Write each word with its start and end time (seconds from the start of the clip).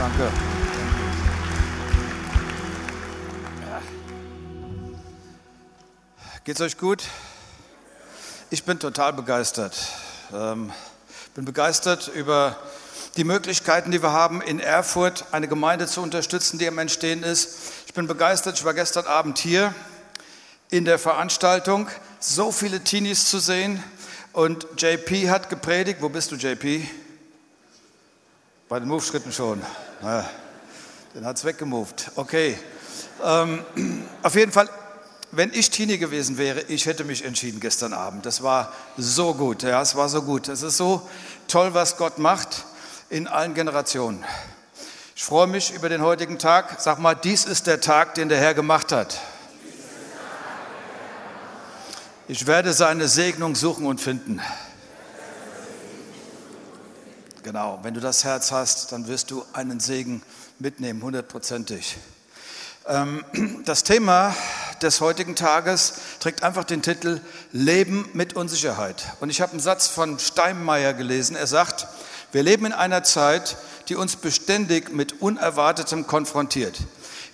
Danke. 0.00 0.32
Geht's 6.44 6.62
euch 6.62 6.78
gut? 6.78 7.02
Ich 8.48 8.64
bin 8.64 8.78
total 8.78 9.12
begeistert. 9.12 9.76
Ähm, 10.32 10.72
bin 11.34 11.44
begeistert 11.44 12.08
über 12.08 12.56
die 13.18 13.24
Möglichkeiten, 13.24 13.90
die 13.90 14.02
wir 14.02 14.12
haben, 14.12 14.40
in 14.40 14.58
Erfurt 14.58 15.26
eine 15.32 15.48
Gemeinde 15.48 15.86
zu 15.86 16.00
unterstützen, 16.00 16.58
die 16.58 16.66
am 16.66 16.78
Entstehen 16.78 17.22
ist. 17.22 17.58
Ich 17.86 17.92
bin 17.92 18.06
begeistert. 18.06 18.58
Ich 18.58 18.64
war 18.64 18.72
gestern 18.72 19.04
Abend 19.04 19.36
hier 19.36 19.74
in 20.70 20.86
der 20.86 20.98
Veranstaltung, 20.98 21.90
so 22.20 22.52
viele 22.52 22.80
Teenies 22.82 23.28
zu 23.28 23.38
sehen. 23.38 23.84
Und 24.32 24.66
JP 24.78 25.28
hat 25.28 25.50
gepredigt. 25.50 26.00
Wo 26.00 26.08
bist 26.08 26.32
du, 26.32 26.36
JP? 26.36 26.88
Bei 28.70 28.78
den 28.78 28.86
Move-Schritten 28.86 29.32
schon. 29.32 29.60
Ja, 30.00 30.30
den 31.16 31.26
hat 31.26 31.36
es 31.36 31.44
weggemoved. 31.44 32.12
Okay. 32.14 32.56
Ähm, 33.20 33.64
auf 34.22 34.36
jeden 34.36 34.52
Fall, 34.52 34.68
wenn 35.32 35.52
ich 35.52 35.70
Teenie 35.70 35.98
gewesen 35.98 36.38
wäre, 36.38 36.60
ich 36.68 36.86
hätte 36.86 37.02
mich 37.02 37.24
entschieden 37.24 37.58
gestern 37.58 37.92
Abend. 37.92 38.26
Das 38.26 38.44
war 38.44 38.72
so 38.96 39.34
gut. 39.34 39.64
Ja, 39.64 39.82
es 39.82 39.96
war 39.96 40.08
so 40.08 40.22
gut. 40.22 40.46
Es 40.46 40.62
ist 40.62 40.76
so 40.76 41.02
toll, 41.48 41.74
was 41.74 41.96
Gott 41.96 42.18
macht 42.18 42.64
in 43.08 43.26
allen 43.26 43.54
Generationen. 43.54 44.24
Ich 45.16 45.24
freue 45.24 45.48
mich 45.48 45.74
über 45.74 45.88
den 45.88 46.02
heutigen 46.02 46.38
Tag. 46.38 46.80
Sag 46.80 47.00
mal, 47.00 47.16
dies 47.16 47.46
ist 47.46 47.66
der 47.66 47.80
Tag, 47.80 48.14
den 48.14 48.28
der 48.28 48.38
Herr 48.38 48.54
gemacht 48.54 48.92
hat. 48.92 49.20
Ich 52.28 52.46
werde 52.46 52.72
seine 52.72 53.08
Segnung 53.08 53.56
suchen 53.56 53.84
und 53.86 54.00
finden. 54.00 54.40
Genau, 57.42 57.78
wenn 57.82 57.94
du 57.94 58.00
das 58.00 58.24
Herz 58.24 58.52
hast, 58.52 58.92
dann 58.92 59.08
wirst 59.08 59.30
du 59.30 59.46
einen 59.54 59.80
Segen 59.80 60.22
mitnehmen, 60.58 61.02
hundertprozentig. 61.02 61.96
Ähm, 62.86 63.24
das 63.64 63.82
Thema 63.82 64.34
des 64.82 65.00
heutigen 65.00 65.36
Tages 65.36 65.94
trägt 66.20 66.42
einfach 66.42 66.64
den 66.64 66.82
Titel 66.82 67.22
Leben 67.52 68.06
mit 68.12 68.34
Unsicherheit. 68.34 69.04
Und 69.20 69.30
ich 69.30 69.40
habe 69.40 69.52
einen 69.52 69.60
Satz 69.60 69.86
von 69.86 70.18
Steinmeier 70.18 70.92
gelesen. 70.92 71.34
Er 71.34 71.46
sagt, 71.46 71.86
wir 72.32 72.42
leben 72.42 72.66
in 72.66 72.72
einer 72.74 73.04
Zeit, 73.04 73.56
die 73.88 73.96
uns 73.96 74.16
beständig 74.16 74.92
mit 74.92 75.22
Unerwartetem 75.22 76.06
konfrontiert. 76.06 76.76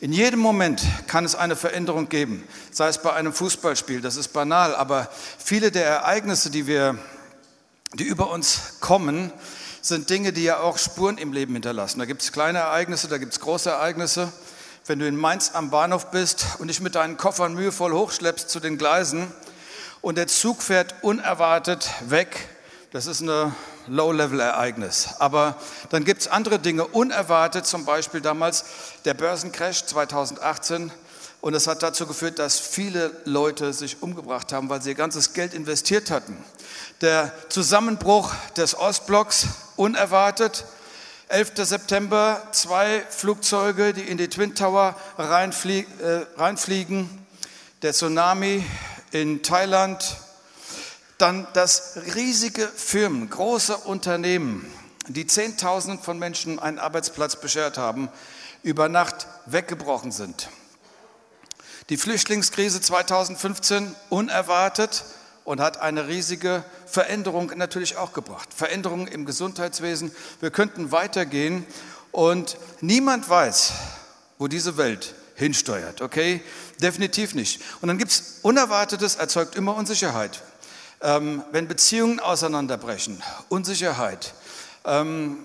In 0.00 0.12
jedem 0.12 0.38
Moment 0.38 0.82
kann 1.08 1.24
es 1.24 1.34
eine 1.34 1.56
Veränderung 1.56 2.08
geben, 2.08 2.46
sei 2.70 2.86
es 2.86 2.98
bei 2.98 3.12
einem 3.12 3.32
Fußballspiel, 3.32 4.02
das 4.02 4.16
ist 4.16 4.28
banal, 4.28 4.74
aber 4.76 5.08
viele 5.38 5.72
der 5.72 5.86
Ereignisse, 5.86 6.50
die, 6.50 6.68
wir, 6.68 6.96
die 7.94 8.04
über 8.04 8.30
uns 8.30 8.74
kommen, 8.80 9.32
sind 9.88 10.10
Dinge, 10.10 10.32
die 10.32 10.42
ja 10.42 10.58
auch 10.58 10.78
Spuren 10.78 11.16
im 11.16 11.32
Leben 11.32 11.52
hinterlassen. 11.52 12.00
Da 12.00 12.06
gibt 12.06 12.22
es 12.22 12.32
kleine 12.32 12.58
Ereignisse, 12.58 13.08
da 13.08 13.18
gibt 13.18 13.32
es 13.32 13.40
große 13.40 13.70
Ereignisse. 13.70 14.32
Wenn 14.84 14.98
du 14.98 15.06
in 15.06 15.16
Mainz 15.16 15.52
am 15.54 15.70
Bahnhof 15.70 16.10
bist 16.10 16.46
und 16.58 16.68
dich 16.68 16.80
mit 16.80 16.94
deinen 16.94 17.16
Koffern 17.16 17.54
mühevoll 17.54 17.92
hochschleppst 17.92 18.50
zu 18.50 18.58
den 18.60 18.78
Gleisen 18.78 19.32
und 20.00 20.18
der 20.18 20.26
Zug 20.26 20.62
fährt 20.62 20.94
unerwartet 21.02 21.88
weg, 22.08 22.48
das 22.90 23.06
ist 23.06 23.20
ein 23.20 23.54
Low-Level-Ereignis. 23.86 25.08
Aber 25.18 25.56
dann 25.90 26.04
gibt 26.04 26.22
es 26.22 26.28
andere 26.28 26.58
Dinge, 26.58 26.86
unerwartet, 26.86 27.66
zum 27.66 27.84
Beispiel 27.84 28.20
damals 28.20 28.64
der 29.04 29.14
Börsencrash 29.14 29.86
2018. 29.86 30.90
Und 31.40 31.54
es 31.54 31.66
hat 31.66 31.82
dazu 31.82 32.06
geführt, 32.06 32.38
dass 32.38 32.58
viele 32.58 33.12
Leute 33.24 33.72
sich 33.72 34.02
umgebracht 34.02 34.52
haben, 34.52 34.68
weil 34.68 34.82
sie 34.82 34.90
ihr 34.90 34.94
ganzes 34.94 35.32
Geld 35.32 35.54
investiert 35.54 36.10
hatten. 36.10 36.36
Der 37.00 37.32
Zusammenbruch 37.48 38.34
des 38.56 38.76
Ostblocks, 38.76 39.46
unerwartet. 39.76 40.64
11. 41.28 41.52
September, 41.56 42.40
zwei 42.52 43.02
Flugzeuge, 43.10 43.92
die 43.92 44.02
in 44.02 44.16
die 44.16 44.28
Twin 44.28 44.54
Tower 44.54 44.94
reinflie 45.18 45.84
äh, 46.00 46.24
reinfliegen. 46.36 47.26
Der 47.82 47.92
Tsunami 47.92 48.64
in 49.10 49.42
Thailand, 49.42 50.18
dann, 51.18 51.46
dass 51.52 51.98
riesige 52.14 52.66
Firmen, 52.66 53.28
große 53.28 53.76
Unternehmen, 53.76 54.70
die 55.08 55.26
Zehntausenden 55.26 56.02
von 56.02 56.18
Menschen 56.18 56.58
einen 56.58 56.78
Arbeitsplatz 56.78 57.36
beschert 57.36 57.78
haben, 57.78 58.08
über 58.62 58.88
Nacht 58.88 59.26
weggebrochen 59.46 60.12
sind. 60.12 60.48
Die 61.88 61.96
Flüchtlingskrise 61.96 62.80
2015 62.80 63.94
unerwartet 64.08 65.04
und 65.44 65.60
hat 65.60 65.80
eine 65.80 66.08
riesige 66.08 66.64
Veränderung 66.86 67.52
natürlich 67.56 67.96
auch 67.96 68.12
gebracht. 68.12 68.48
Veränderungen 68.52 69.06
im 69.06 69.24
Gesundheitswesen. 69.24 70.10
Wir 70.40 70.50
könnten 70.50 70.90
weitergehen 70.90 71.64
und 72.10 72.58
niemand 72.80 73.28
weiß, 73.28 73.72
wo 74.38 74.48
diese 74.48 74.76
Welt 74.76 75.14
hinsteuert. 75.36 76.02
Okay? 76.02 76.42
Definitiv 76.82 77.34
nicht. 77.34 77.62
Und 77.80 77.86
dann 77.86 77.98
gibt 77.98 78.10
es 78.10 78.40
Unerwartetes, 78.42 79.14
erzeugt 79.14 79.54
immer 79.54 79.76
Unsicherheit. 79.76 80.42
Ähm, 81.02 81.44
wenn 81.52 81.68
Beziehungen 81.68 82.18
auseinanderbrechen, 82.18 83.22
Unsicherheit. 83.48 84.34
Ähm, 84.84 85.38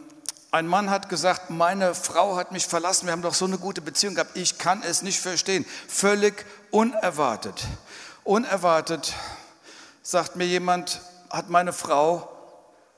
ein 0.52 0.68
Mann 0.68 0.90
hat 0.90 1.08
gesagt, 1.08 1.50
meine 1.50 1.96
Frau 1.96 2.36
hat 2.36 2.52
mich 2.52 2.68
verlassen, 2.68 3.06
wir 3.06 3.14
haben 3.14 3.22
doch 3.22 3.34
so 3.34 3.46
eine 3.46 3.58
gute 3.58 3.82
Beziehung 3.82 4.16
gehabt, 4.16 4.36
ich 4.36 4.58
kann 4.58 4.84
es 4.84 5.02
nicht 5.02 5.20
verstehen. 5.22 5.66
Völlig 5.88 6.46
unerwartet. 6.72 7.66
Unerwartet, 8.26 9.14
sagt 10.04 10.36
mir 10.36 10.46
jemand, 10.46 11.02
hat 11.30 11.50
meine 11.50 11.72
Frau 11.72 12.28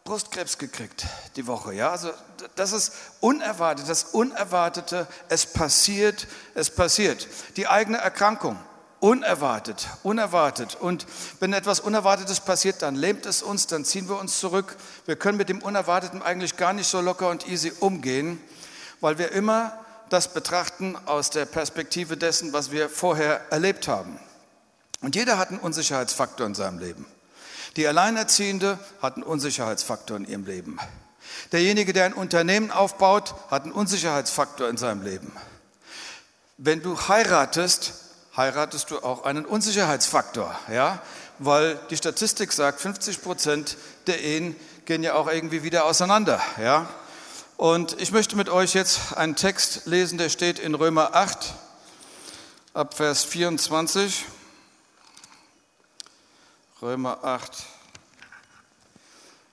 Brustkrebs 0.04 0.58
gekriegt 0.58 1.06
die 1.36 1.48
Woche. 1.48 1.74
Ja, 1.74 1.92
also 1.92 2.12
das 2.56 2.74
ist 2.74 2.94
unerwartet, 3.22 3.88
das 3.88 4.04
Unerwartete. 4.04 5.08
Es 5.30 5.46
passiert, 5.46 6.28
es 6.56 6.70
passiert. 6.70 7.28
Die 7.56 7.68
eigene 7.68 8.00
Erkrankung, 8.00 8.58
Unerwartet, 9.04 9.90
unerwartet. 10.04 10.76
Und 10.80 11.06
wenn 11.42 11.52
etwas 11.52 11.82
Unerwartetes 11.82 12.40
passiert, 12.40 12.82
dann 12.82 12.96
lähmt 12.96 13.26
es 13.26 13.44
uns, 13.44 13.68
dann 13.68 13.84
ziehen 13.84 14.08
wir 14.08 14.18
uns 14.18 14.40
zurück. 14.40 14.78
Wir 15.06 15.18
können 15.18 15.38
mit 15.38 15.50
dem 15.50 15.62
Unerwarteten 15.62 16.22
eigentlich 16.22 16.56
gar 16.56 16.72
nicht 16.72 16.88
so 16.88 17.02
locker 17.02 17.28
und 17.28 17.46
easy 17.46 17.74
umgehen, 17.82 18.40
weil 19.02 19.18
wir 19.18 19.34
immer 19.34 19.78
das 20.08 20.30
betrachten 20.34 20.96
aus 21.06 21.32
der 21.32 21.44
Perspektive 21.44 22.16
dessen, 22.16 22.54
was 22.54 22.72
wir 22.72 22.88
vorher 22.88 23.42
erlebt 23.52 23.90
haben. 23.90 24.18
Und 25.02 25.18
jeder 25.18 25.38
hat 25.38 25.50
einen 25.50 25.60
Unsicherheitsfaktor 25.60 26.48
in 26.48 26.56
seinem 26.56 26.80
Leben. 26.80 27.06
Die 27.76 27.86
Alleinerziehende 27.86 28.80
hat 29.02 29.16
einen 29.16 29.24
Unsicherheitsfaktor 29.24 30.16
in 30.16 30.26
ihrem 30.26 30.46
Leben. 30.46 30.80
Derjenige, 31.52 31.92
der 31.92 32.06
ein 32.06 32.14
Unternehmen 32.14 32.72
aufbaut, 32.72 33.36
hat 33.52 33.64
einen 33.64 33.74
Unsicherheitsfaktor 33.74 34.70
in 34.70 34.78
seinem 34.78 35.04
Leben. 35.04 35.34
Wenn 36.58 36.82
du 36.82 36.98
heiratest, 37.10 38.03
heiratest 38.36 38.90
du 38.92 39.00
auch 39.00 39.26
einen 39.26 39.46
Unsicherheitsfaktor, 39.46 40.58
ja? 40.72 41.02
Weil 41.40 41.80
die 41.90 41.98
Statistik 41.98 42.52
sagt, 42.52 42.82
50 42.82 43.22
Prozent 43.22 43.78
der 44.08 44.22
Ehen 44.22 44.56
gehen 44.86 45.04
ja 45.04 45.16
auch 45.16 45.28
irgendwie 45.28 45.64
wieder 45.64 45.86
auseinander, 45.86 46.42
ja? 46.62 46.90
Und 47.58 48.00
ich 48.02 48.12
möchte 48.12 48.36
mit 48.36 48.50
euch 48.50 48.74
jetzt 48.74 49.16
einen 49.16 49.36
Text 49.36 49.86
lesen, 49.86 50.18
der 50.18 50.30
steht 50.30 50.60
in 50.60 50.74
Römer 50.74 51.16
8, 51.16 51.54
ab 52.74 52.96
Vers 52.96 53.24
24. 53.24 54.26
Römer 56.82 57.24
8, 57.24 57.64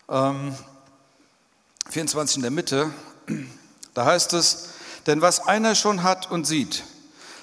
ähm, 0.09 0.57
24 1.91 2.37
in 2.37 2.43
der 2.43 2.51
Mitte. 2.51 2.91
Da 3.95 4.07
heißt 4.07 4.33
es, 4.33 4.71
denn 5.07 5.21
was 5.21 5.47
einer 5.47 5.75
schon 5.75 6.03
hat 6.03 6.31
und 6.31 6.47
sieht, 6.47 6.85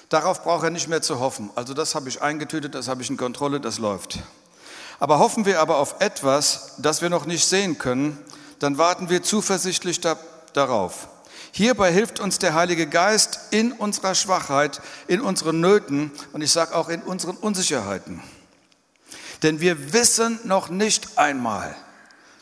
Darauf 0.08 0.42
braucht 0.42 0.64
er 0.64 0.70
nicht 0.70 0.88
mehr 0.88 1.02
zu 1.02 1.20
hoffen. 1.20 1.50
Also 1.54 1.74
das 1.74 1.94
habe 1.94 2.08
ich 2.08 2.22
eingetütet, 2.22 2.74
das 2.74 2.88
habe 2.88 3.02
ich 3.02 3.10
in 3.10 3.16
Kontrolle, 3.16 3.60
das 3.60 3.78
läuft. 3.78 4.20
Aber 4.98 5.18
hoffen 5.18 5.44
wir 5.44 5.60
aber 5.60 5.76
auf 5.78 5.96
etwas, 6.00 6.74
das 6.78 7.02
wir 7.02 7.10
noch 7.10 7.26
nicht 7.26 7.46
sehen 7.46 7.78
können, 7.78 8.18
dann 8.58 8.78
warten 8.78 9.10
wir 9.10 9.22
zuversichtlich 9.22 10.00
da, 10.00 10.16
darauf. 10.54 11.08
Hierbei 11.52 11.92
hilft 11.92 12.20
uns 12.20 12.38
der 12.38 12.54
Heilige 12.54 12.86
Geist 12.86 13.40
in 13.50 13.72
unserer 13.72 14.14
Schwachheit, 14.14 14.80
in 15.06 15.20
unseren 15.20 15.60
Nöten 15.60 16.10
und 16.32 16.42
ich 16.42 16.50
sage 16.50 16.74
auch 16.74 16.88
in 16.88 17.02
unseren 17.02 17.36
Unsicherheiten. 17.36 18.22
Denn 19.42 19.60
wir 19.60 19.92
wissen 19.92 20.40
noch 20.44 20.68
nicht 20.68 21.16
einmal, 21.18 21.74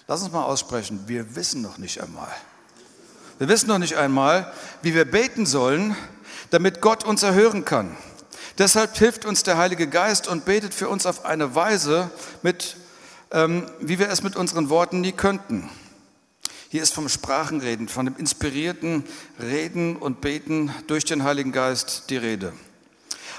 lass 0.06 0.22
uns 0.22 0.32
mal 0.32 0.44
aussprechen, 0.44 1.04
wir 1.06 1.36
wissen 1.36 1.62
noch 1.62 1.78
nicht 1.78 2.00
einmal. 2.00 2.32
Wir 3.38 3.48
wissen 3.48 3.68
noch 3.68 3.78
nicht 3.78 3.96
einmal, 3.96 4.50
wie 4.80 4.94
wir 4.94 5.04
beten 5.04 5.44
sollen, 5.44 5.94
damit 6.50 6.80
Gott 6.80 7.04
uns 7.04 7.22
erhören 7.22 7.64
kann. 7.64 7.96
Deshalb 8.58 8.96
hilft 8.96 9.24
uns 9.24 9.42
der 9.42 9.58
Heilige 9.58 9.86
Geist 9.86 10.28
und 10.28 10.44
betet 10.44 10.72
für 10.72 10.88
uns 10.88 11.04
auf 11.04 11.24
eine 11.24 11.54
Weise, 11.54 12.10
mit, 12.42 12.76
ähm, 13.30 13.66
wie 13.80 13.98
wir 13.98 14.08
es 14.08 14.22
mit 14.22 14.36
unseren 14.36 14.70
Worten 14.70 15.00
nie 15.00 15.12
könnten. 15.12 15.68
Hier 16.68 16.82
ist 16.82 16.94
vom 16.94 17.08
Sprachenreden, 17.08 17.88
von 17.88 18.06
dem 18.06 18.16
inspirierten 18.16 19.04
Reden 19.40 19.96
und 19.96 20.20
Beten 20.20 20.74
durch 20.86 21.04
den 21.04 21.22
Heiligen 21.22 21.52
Geist 21.52 22.04
die 22.10 22.16
Rede. 22.16 22.52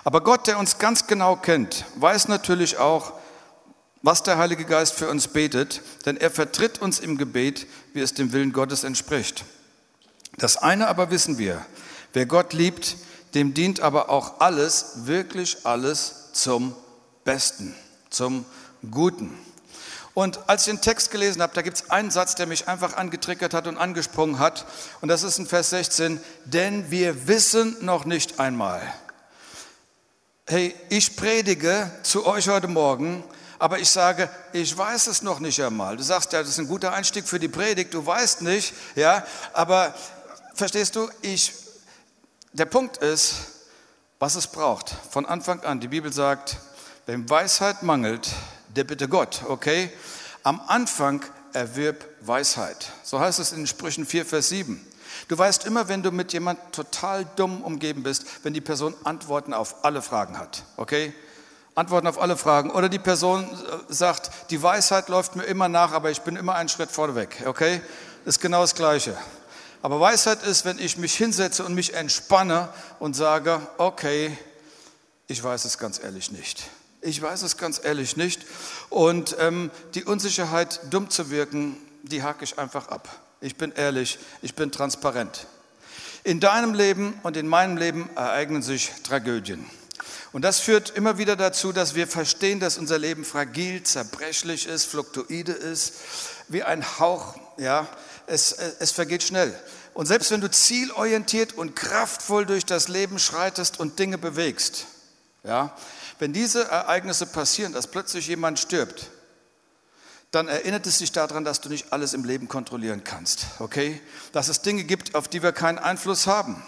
Aber 0.04 0.22
Gott, 0.22 0.48
der 0.48 0.60
uns 0.60 0.78
ganz 0.78 1.08
genau 1.08 1.36
kennt, 1.36 1.86
weiß 1.96 2.30
natürlich 2.30 2.78
auch, 2.78 3.14
was 4.02 4.24
der 4.24 4.38
Heilige 4.38 4.64
Geist 4.64 4.94
für 4.94 5.10
uns 5.10 5.28
betet, 5.28 5.82
denn 6.06 6.16
er 6.16 6.32
vertritt 6.32 6.82
uns 6.82 7.00
im 7.00 7.18
Gebet, 7.18 7.68
wie 7.94 8.02
es 8.02 8.14
dem 8.14 8.32
Willen 8.32 8.54
Gottes 8.54 8.84
entspricht. 8.84 9.44
Das 10.38 10.56
eine 10.56 10.88
aber 10.88 11.12
wissen 11.12 11.38
wir, 11.38 11.66
wer 12.14 12.26
Gott 12.26 12.54
liebt, 12.54 12.98
dem 13.34 13.54
dient 13.54 13.80
aber 13.80 14.10
auch 14.10 14.40
alles, 14.40 15.06
wirklich 15.06 15.66
alles 15.66 16.32
zum 16.34 16.76
Besten, 17.24 17.76
zum 18.10 18.46
Guten. 18.90 19.38
Und 20.14 20.50
als 20.50 20.66
ich 20.66 20.74
den 20.74 20.82
Text 20.82 21.12
gelesen 21.12 21.44
habe, 21.44 21.54
da 21.54 21.62
gibt 21.62 21.78
es 21.78 21.92
einen 21.92 22.10
Satz, 22.10 22.34
der 22.34 22.48
mich 22.48 22.68
einfach 22.68 22.98
angetriggert 22.98 23.54
hat 23.54 23.68
und 23.68 23.78
angesprungen 23.78 24.40
hat. 24.40 24.66
Und 25.00 25.10
das 25.10 25.22
ist 25.22 25.38
in 25.38 25.46
Vers 25.46 25.70
16, 25.70 26.20
denn 26.46 26.90
wir 26.90 27.28
wissen 27.28 27.78
noch 27.82 28.06
nicht 28.06 28.40
einmal. 28.40 28.82
Hey, 30.48 30.74
ich 30.90 31.16
predige 31.16 31.92
zu 32.02 32.26
euch 32.26 32.48
heute 32.48 32.68
Morgen, 32.68 33.24
aber 33.60 33.78
ich 33.78 33.92
sage, 33.92 34.30
ich 34.54 34.76
weiß 34.76 35.06
es 35.08 35.22
noch 35.22 35.40
nicht 35.40 35.62
einmal. 35.62 35.98
Du 35.98 36.04
sagst 36.04 36.34
ja, 36.34 36.40
das 36.40 36.50
ist 36.50 36.60
ein 36.60 36.68
guter 36.68 36.94
Einstieg 36.94 37.28
für 37.28 37.38
die 37.38 37.48
Predigt, 37.48 37.94
du 37.94 38.04
weißt 38.04 38.42
nicht, 38.42 38.74
ja, 38.96 39.24
aber 39.54 39.94
verstehst 40.56 40.96
du, 40.96 41.10
ich, 41.22 41.54
der 42.54 42.66
Punkt 42.66 42.98
ist, 42.98 43.36
was 44.20 44.36
es 44.36 44.48
braucht. 44.48 44.94
Von 45.12 45.26
Anfang 45.26 45.62
an, 45.62 45.80
die 45.80 45.88
Bibel 45.88 46.12
sagt, 46.12 46.58
wem 47.06 47.30
Weisheit 47.30 47.84
mangelt, 47.84 48.30
der 48.76 48.84
bitte 48.84 49.08
Gott, 49.08 49.44
okay? 49.48 49.92
Am 50.44 50.62
Anfang 50.68 51.24
erwirb 51.54 52.06
Weisheit. 52.22 52.92
So 53.04 53.20
heißt 53.20 53.40
es 53.40 53.52
in 53.52 53.68
Sprüchen 53.68 54.06
4, 54.06 54.26
Vers 54.26 54.50
7. 54.50 54.86
Du 55.28 55.38
weißt 55.38 55.66
immer, 55.66 55.88
wenn 55.88 56.04
du 56.04 56.12
mit 56.12 56.34
jemand 56.34 56.60
total 56.72 57.26
dumm 57.36 57.62
umgeben 57.62 58.04
bist, 58.04 58.26
wenn 58.44 58.54
die 58.54 58.62
Person 58.62 58.94
Antworten 59.04 59.54
auf 59.54 59.84
alle 59.84 60.02
Fragen 60.02 60.38
hat, 60.38 60.64
okay? 60.78 61.14
Antworten 61.76 62.08
auf 62.08 62.20
alle 62.20 62.38
Fragen. 62.38 62.72
Oder 62.72 62.90
die 62.90 63.00
Person 63.00 63.44
äh, 63.44 63.94
sagt, 63.94 64.32
die 64.50 64.62
Weisheit 64.62 65.10
läuft 65.10 65.36
mir 65.36 65.44
immer 65.44 65.70
nach, 65.70 65.92
aber 65.92 66.10
ich 66.10 66.22
bin 66.22 66.36
immer 66.36 66.56
einen 66.56 66.70
Schritt 66.70 66.90
vorweg, 66.90 67.44
okay? 67.46 67.82
Ist 68.26 68.42
genau 68.42 68.62
das 68.62 68.74
Gleiche. 68.74 69.16
Aber 69.82 70.00
Weisheit 70.00 70.44
ist, 70.44 70.66
wenn 70.66 70.80
ich 70.80 70.98
mich 70.98 71.16
hinsetze 71.16 71.64
und 71.64 71.74
mich 71.74 71.94
entspanne 71.94 72.70
und 73.00 73.16
sage, 73.16 73.62
okay, 73.78 74.38
ich 75.28 75.44
weiß 75.44 75.66
es 75.66 75.78
ganz 75.78 76.00
ehrlich 76.04 76.32
nicht. 76.32 76.64
Ich 77.02 77.22
weiß 77.22 77.44
es 77.44 77.58
ganz 77.58 77.80
ehrlich 77.84 78.18
nicht. 78.18 78.42
Und 78.90 79.36
ähm, 79.40 79.70
die 79.94 80.04
Unsicherheit, 80.04 80.80
dumm 80.90 81.10
zu 81.10 81.30
wirken, 81.30 81.78
die 82.04 82.24
hake 82.24 82.44
ich 82.44 82.58
einfach 82.58 82.88
ab. 82.88 83.08
Ich 83.40 83.56
bin 83.56 83.72
ehrlich, 83.72 84.18
ich 84.42 84.56
bin 84.56 84.72
transparent. 84.72 85.46
In 86.24 86.40
deinem 86.40 86.74
Leben 86.74 87.20
und 87.24 87.38
in 87.38 87.48
meinem 87.48 87.78
Leben 87.78 88.10
ereignen 88.16 88.64
sich 88.64 88.92
Tragödien. 89.04 89.66
Und 90.34 90.42
das 90.42 90.60
führt 90.60 90.90
immer 90.90 91.18
wieder 91.18 91.36
dazu, 91.36 91.72
dass 91.72 91.96
wir 91.96 92.08
verstehen, 92.08 92.60
dass 92.60 92.78
unser 92.78 92.98
Leben 92.98 93.24
fragil, 93.24 93.84
zerbrechlich 93.84 94.68
ist, 94.68 94.86
fluktuide 94.86 95.54
ist, 95.54 95.94
wie 96.48 96.64
ein 96.64 96.84
Hauch. 97.00 97.36
Ja, 97.58 97.88
es, 98.28 98.52
es 98.52 98.92
vergeht 98.92 99.24
schnell. 99.24 99.58
Und 99.94 100.06
selbst 100.06 100.30
wenn 100.30 100.42
du 100.42 100.52
zielorientiert 100.52 101.54
und 101.54 101.76
kraftvoll 101.76 102.46
durch 102.46 102.66
das 102.66 102.88
Leben 102.88 103.18
schreitest 103.18 103.80
und 103.80 103.98
Dinge 103.98 104.18
bewegst, 104.20 104.86
ja, 105.44 105.76
wenn 106.20 106.34
diese 106.34 106.66
Ereignisse 106.66 107.26
passieren, 107.26 107.74
dass 107.74 107.88
plötzlich 107.88 108.28
jemand 108.28 108.60
stirbt, 108.60 109.10
dann 110.32 110.48
erinnert 110.48 110.86
es 110.86 110.98
dich 110.98 111.12
daran, 111.12 111.46
dass 111.46 111.62
du 111.62 111.70
nicht 111.70 111.94
alles 111.94 112.14
im 112.14 112.26
Leben 112.26 112.48
kontrollieren 112.48 113.04
kannst, 113.04 113.46
okay? 113.60 114.02
Dass 114.34 114.50
es 114.50 114.62
Dinge 114.62 114.84
gibt, 114.84 115.16
auf 115.16 115.28
die 115.28 115.42
wir 115.42 115.54
keinen 115.54 115.80
Einfluss 115.80 116.28
haben. 116.28 116.62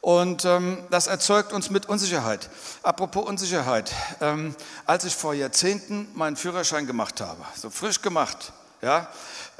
Und 0.00 0.44
ähm, 0.44 0.78
das 0.90 1.06
erzeugt 1.06 1.52
uns 1.52 1.70
mit 1.70 1.86
Unsicherheit. 1.86 2.50
Apropos 2.82 3.24
Unsicherheit, 3.26 3.92
ähm, 4.20 4.54
als 4.84 5.04
ich 5.04 5.14
vor 5.14 5.34
Jahrzehnten 5.34 6.08
meinen 6.14 6.36
Führerschein 6.36 6.86
gemacht 6.86 7.20
habe, 7.20 7.44
so 7.56 7.70
frisch 7.70 8.02
gemacht, 8.02 8.52
ja, 8.80 9.08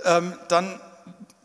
ähm, 0.04 0.36
dann 0.48 0.80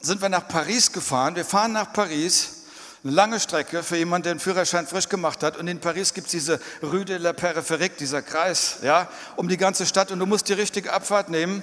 sind 0.08 0.22
wir 0.22 0.30
nach 0.30 0.48
Paris 0.48 0.92
gefahren. 0.92 1.36
Wir 1.36 1.46
fahren 1.46 1.74
nach 1.74 1.92
Paris 1.92 2.64
eine 3.04 3.14
lange 3.14 3.40
Strecke 3.40 3.84
für 3.84 3.98
jemanden, 3.98 4.24
der 4.24 4.36
den 4.36 4.40
Führerschein 4.40 4.88
frisch 4.88 5.10
gemacht 5.10 5.44
hat. 5.44 5.58
Und 5.58 5.68
in 5.68 5.80
Paris 5.80 6.14
gibt 6.14 6.28
es 6.28 6.32
diese 6.32 6.60
Rue 6.82 7.06
de 7.06 7.18
la 7.18 7.32
Périphérie, 7.32 7.90
dieser 7.90 8.22
Kreis, 8.22 8.78
ja, 8.82 9.10
um 9.36 9.48
die 9.48 9.58
ganze 9.58 9.86
Stadt. 9.86 10.12
Und 10.12 10.20
du 10.20 10.26
musst 10.26 10.48
die 10.48 10.54
richtige 10.54 10.94
Abfahrt 10.94 11.30
nehmen. 11.30 11.62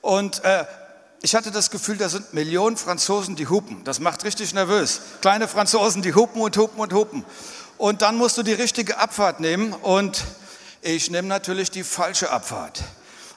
Und 0.00 0.42
äh, 0.44 0.64
ich 1.22 1.34
hatte 1.34 1.50
das 1.50 1.70
Gefühl, 1.70 1.96
da 1.96 2.08
sind 2.08 2.32
Millionen 2.32 2.76
Franzosen, 2.76 3.36
die 3.36 3.48
hupen. 3.48 3.84
Das 3.84 4.00
macht 4.00 4.24
richtig 4.24 4.54
nervös. 4.54 5.00
Kleine 5.20 5.46
Franzosen, 5.46 6.02
die 6.02 6.14
hupen 6.14 6.40
und 6.40 6.56
hupen 6.56 6.80
und 6.80 6.92
hupen. 6.92 7.24
Und 7.76 8.02
dann 8.02 8.16
musst 8.16 8.38
du 8.38 8.42
die 8.42 8.54
richtige 8.54 8.98
Abfahrt 8.98 9.40
nehmen. 9.40 9.74
Und 9.74 10.24
ich 10.80 11.10
nehme 11.10 11.28
natürlich 11.28 11.70
die 11.70 11.84
falsche 11.84 12.30
Abfahrt. 12.30 12.82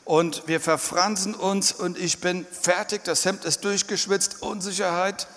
Und 0.07 0.47
wir 0.47 0.61
verfransen 0.61 1.35
uns 1.35 1.73
und 1.73 1.97
ich 1.97 2.21
bin 2.21 2.47
fertig. 2.49 3.03
Das 3.03 3.25
Hemd 3.25 3.43
ist 3.43 3.65
durchgeschwitzt, 3.65 4.41
Unsicherheit. 4.41 5.27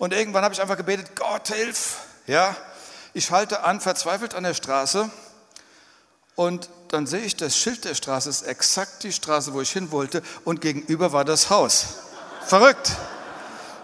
Und 0.00 0.12
irgendwann 0.12 0.42
habe 0.42 0.52
ich 0.52 0.60
einfach 0.60 0.76
gebetet, 0.76 1.14
Gott 1.14 1.46
hilf. 1.46 1.98
Ja, 2.26 2.56
ich 3.14 3.30
halte 3.30 3.62
an, 3.62 3.80
verzweifelt 3.80 4.34
an 4.34 4.42
der 4.42 4.54
Straße. 4.54 5.08
Und 6.34 6.68
dann 6.88 7.06
sehe 7.06 7.20
ich, 7.20 7.36
das 7.36 7.56
Schild 7.56 7.84
der 7.84 7.94
Straße 7.94 8.28
ist 8.28 8.42
exakt 8.42 9.04
die 9.04 9.12
Straße, 9.12 9.52
wo 9.52 9.60
ich 9.60 9.70
hin 9.70 9.92
wollte. 9.92 10.20
Und 10.42 10.60
gegenüber 10.60 11.12
war 11.12 11.24
das 11.24 11.48
Haus. 11.48 11.98
Verrückt. 12.44 12.90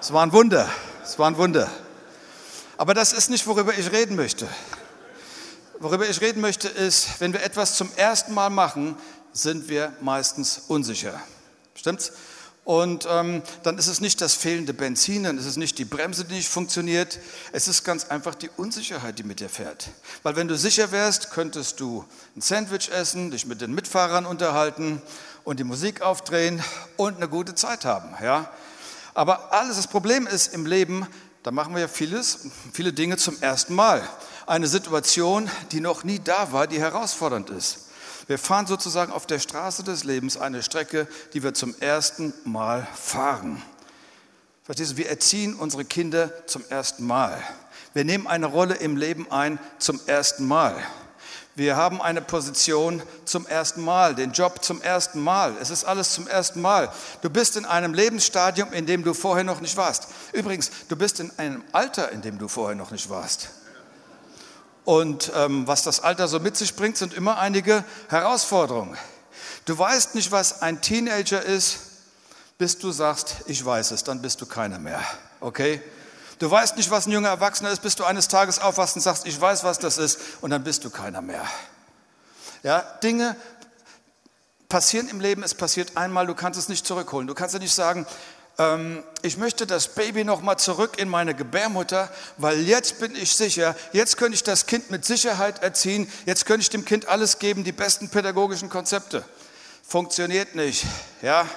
Es 0.00 0.12
war 0.12 0.26
ein 0.26 0.32
Wunder. 0.32 0.68
Es 1.04 1.16
war 1.20 1.30
ein 1.30 1.36
Wunder. 1.36 1.70
Aber 2.76 2.92
das 2.92 3.12
ist 3.12 3.30
nicht, 3.30 3.46
worüber 3.46 3.72
ich 3.78 3.92
reden 3.92 4.16
möchte. 4.16 4.48
Worüber 5.78 6.08
ich 6.08 6.20
reden 6.20 6.40
möchte, 6.40 6.66
ist, 6.66 7.20
wenn 7.20 7.32
wir 7.32 7.44
etwas 7.44 7.76
zum 7.76 7.88
ersten 7.94 8.34
Mal 8.34 8.50
machen, 8.50 8.96
sind 9.32 9.68
wir 9.68 9.92
meistens 10.00 10.62
unsicher. 10.68 11.20
Stimmt's? 11.74 12.12
Und 12.68 13.08
ähm, 13.10 13.40
dann 13.62 13.78
ist 13.78 13.86
es 13.86 14.02
nicht 14.02 14.20
das 14.20 14.34
fehlende 14.34 14.74
Benzin, 14.74 15.24
dann 15.24 15.38
ist 15.38 15.46
es 15.46 15.56
nicht 15.56 15.78
die 15.78 15.86
Bremse, 15.86 16.26
die 16.26 16.34
nicht 16.34 16.50
funktioniert. 16.50 17.18
Es 17.50 17.66
ist 17.66 17.82
ganz 17.82 18.04
einfach 18.04 18.34
die 18.34 18.50
Unsicherheit, 18.58 19.18
die 19.18 19.22
mit 19.22 19.40
dir 19.40 19.48
fährt. 19.48 19.88
Weil 20.22 20.36
wenn 20.36 20.48
du 20.48 20.56
sicher 20.58 20.92
wärst, 20.92 21.30
könntest 21.30 21.80
du 21.80 22.04
ein 22.36 22.42
Sandwich 22.42 22.90
essen, 22.90 23.30
dich 23.30 23.46
mit 23.46 23.62
den 23.62 23.74
Mitfahrern 23.74 24.26
unterhalten 24.26 25.00
und 25.44 25.58
die 25.58 25.64
Musik 25.64 26.02
aufdrehen 26.02 26.62
und 26.98 27.16
eine 27.16 27.28
gute 27.28 27.54
Zeit 27.54 27.86
haben. 27.86 28.14
Ja? 28.22 28.50
Aber 29.14 29.54
alles, 29.54 29.76
das 29.76 29.86
Problem 29.86 30.26
ist 30.26 30.52
im 30.52 30.66
Leben, 30.66 31.06
da 31.42 31.50
machen 31.50 31.72
wir 31.72 31.80
ja 31.80 31.88
vieles, 31.88 32.48
viele 32.74 32.92
Dinge 32.92 33.16
zum 33.16 33.40
ersten 33.40 33.74
Mal. 33.74 34.06
Eine 34.46 34.66
Situation, 34.66 35.50
die 35.72 35.80
noch 35.80 36.04
nie 36.04 36.18
da 36.18 36.52
war, 36.52 36.66
die 36.66 36.78
herausfordernd 36.78 37.48
ist. 37.48 37.87
Wir 38.28 38.38
fahren 38.38 38.66
sozusagen 38.66 39.10
auf 39.10 39.26
der 39.26 39.38
Straße 39.38 39.82
des 39.82 40.04
Lebens 40.04 40.36
eine 40.36 40.62
Strecke, 40.62 41.08
die 41.32 41.42
wir 41.42 41.54
zum 41.54 41.74
ersten 41.80 42.34
Mal 42.44 42.86
fahren. 42.94 43.62
Verstehst 44.64 44.92
du, 44.92 44.96
wir 44.98 45.08
erziehen 45.08 45.54
unsere 45.54 45.86
Kinder 45.86 46.30
zum 46.46 46.62
ersten 46.68 47.06
Mal. 47.06 47.42
Wir 47.94 48.04
nehmen 48.04 48.26
eine 48.26 48.44
Rolle 48.44 48.74
im 48.74 48.98
Leben 48.98 49.32
ein 49.32 49.58
zum 49.78 49.98
ersten 50.06 50.46
Mal. 50.46 50.76
Wir 51.54 51.74
haben 51.74 52.02
eine 52.02 52.20
Position 52.20 53.02
zum 53.24 53.46
ersten 53.46 53.82
Mal, 53.82 54.14
den 54.14 54.32
Job 54.32 54.62
zum 54.62 54.82
ersten 54.82 55.20
Mal. 55.20 55.56
Es 55.60 55.70
ist 55.70 55.84
alles 55.84 56.12
zum 56.12 56.28
ersten 56.28 56.60
Mal. 56.60 56.92
Du 57.22 57.30
bist 57.30 57.56
in 57.56 57.64
einem 57.64 57.94
Lebensstadium, 57.94 58.74
in 58.74 58.84
dem 58.84 59.04
du 59.04 59.14
vorher 59.14 59.42
noch 59.42 59.62
nicht 59.62 59.78
warst. 59.78 60.08
Übrigens, 60.34 60.70
du 60.88 60.96
bist 60.96 61.18
in 61.18 61.32
einem 61.38 61.64
Alter, 61.72 62.12
in 62.12 62.20
dem 62.20 62.38
du 62.38 62.46
vorher 62.46 62.76
noch 62.76 62.90
nicht 62.90 63.08
warst. 63.08 63.48
Und 64.88 65.32
ähm, 65.34 65.66
was 65.66 65.82
das 65.82 66.00
Alter 66.00 66.28
so 66.28 66.40
mit 66.40 66.56
sich 66.56 66.74
bringt, 66.74 66.96
sind 66.96 67.12
immer 67.12 67.38
einige 67.38 67.84
Herausforderungen. 68.08 68.96
Du 69.66 69.78
weißt 69.78 70.14
nicht, 70.14 70.32
was 70.32 70.62
ein 70.62 70.80
Teenager 70.80 71.42
ist, 71.42 71.80
bis 72.56 72.78
du 72.78 72.90
sagst, 72.90 73.34
ich 73.48 73.62
weiß 73.62 73.90
es, 73.90 74.02
dann 74.02 74.22
bist 74.22 74.40
du 74.40 74.46
keiner 74.46 74.78
mehr. 74.78 75.04
Okay? 75.40 75.82
Du 76.38 76.50
weißt 76.50 76.78
nicht, 76.78 76.90
was 76.90 77.06
ein 77.06 77.10
junger 77.12 77.28
Erwachsener 77.28 77.68
ist, 77.68 77.82
bis 77.82 77.96
du 77.96 78.04
eines 78.04 78.28
Tages 78.28 78.60
aufwachst 78.60 78.96
und 78.96 79.02
sagst, 79.02 79.26
ich 79.26 79.38
weiß, 79.38 79.62
was 79.62 79.78
das 79.78 79.98
ist, 79.98 80.20
und 80.40 80.48
dann 80.48 80.64
bist 80.64 80.86
du 80.86 80.88
keiner 80.88 81.20
mehr. 81.20 81.44
Ja, 82.62 82.80
Dinge 83.02 83.36
passieren 84.70 85.10
im 85.10 85.20
Leben, 85.20 85.42
es 85.42 85.52
passiert 85.52 85.98
einmal, 85.98 86.26
du 86.26 86.34
kannst 86.34 86.58
es 86.58 86.70
nicht 86.70 86.86
zurückholen. 86.86 87.26
Du 87.26 87.34
kannst 87.34 87.52
ja 87.52 87.60
nicht 87.60 87.74
sagen, 87.74 88.06
ähm, 88.58 89.02
ich 89.22 89.36
möchte 89.36 89.66
das 89.66 89.94
Baby 89.94 90.24
noch 90.24 90.42
mal 90.42 90.56
zurück 90.58 90.98
in 90.98 91.08
meine 91.08 91.34
Gebärmutter, 91.34 92.10
weil 92.36 92.60
jetzt 92.60 93.00
bin 93.00 93.14
ich 93.14 93.34
sicher, 93.34 93.74
jetzt 93.92 94.16
könnte 94.16 94.34
ich 94.34 94.42
das 94.42 94.66
Kind 94.66 94.90
mit 94.90 95.04
Sicherheit 95.04 95.62
erziehen, 95.62 96.10
jetzt 96.26 96.44
könnte 96.46 96.62
ich 96.62 96.70
dem 96.70 96.84
Kind 96.84 97.06
alles 97.06 97.38
geben, 97.38 97.64
die 97.64 97.72
besten 97.72 98.08
pädagogischen 98.08 98.68
Konzepte. 98.68 99.24
Funktioniert 99.86 100.54
nicht, 100.54 100.84
ja? 101.22 101.48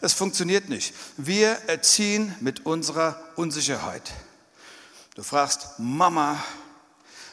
Es 0.00 0.12
funktioniert 0.12 0.68
nicht. 0.68 0.94
Wir 1.16 1.56
erziehen 1.68 2.34
mit 2.40 2.66
unserer 2.66 3.22
Unsicherheit. 3.36 4.02
Du 5.14 5.22
fragst, 5.22 5.68
Mama, 5.78 6.42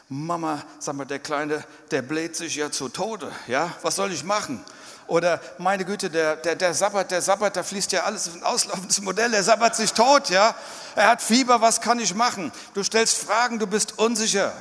Mama, 0.08 0.64
sag 0.80 0.96
mal, 0.96 1.06
der 1.06 1.20
Kleine, 1.20 1.64
der 1.92 2.04
bläht 2.04 2.36
sich 2.36 2.56
ja 2.56 2.72
zu 2.72 2.90
Tode, 2.90 3.32
ja? 3.48 3.76
Was 3.82 3.96
soll 3.96 4.12
ich 4.12 4.24
machen? 4.24 4.64
Oder 5.10 5.42
meine 5.58 5.86
Güte, 5.86 6.10
der, 6.10 6.36
der, 6.36 6.56
der 6.56 6.74
Sabbat, 6.76 7.10
der 7.10 7.22
Sabbat, 7.22 7.56
da 7.56 7.64
fließt 7.64 7.92
ja 7.92 8.04
alles 8.04 8.30
ein 8.32 8.44
auslaufendes 8.44 9.02
Modell, 9.02 9.32
der 9.32 9.44
Sabbat 9.44 9.76
sich 9.76 9.92
tot, 9.92 10.30
ja. 10.30 10.56
Er 10.96 11.10
hat 11.10 11.22
Fieber, 11.22 11.62
was 11.62 11.82
kann 11.82 12.00
ich 12.00 12.14
machen? 12.14 12.52
Du 12.76 12.84
stellst 12.84 13.18
Fragen, 13.18 13.58
du 13.58 13.66
bist 13.66 13.98
unsicher. 13.98 14.54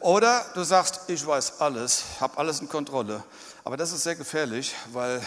Oder 0.00 0.44
du 0.54 0.62
sagst, 0.62 1.00
ich 1.08 1.26
weiß 1.26 1.60
alles, 1.60 2.04
habe 2.20 2.36
alles 2.36 2.60
in 2.60 2.68
Kontrolle. 2.68 3.24
Aber 3.64 3.78
das 3.78 3.90
ist 3.92 4.02
sehr 4.02 4.14
gefährlich, 4.14 4.74
weil 4.92 5.22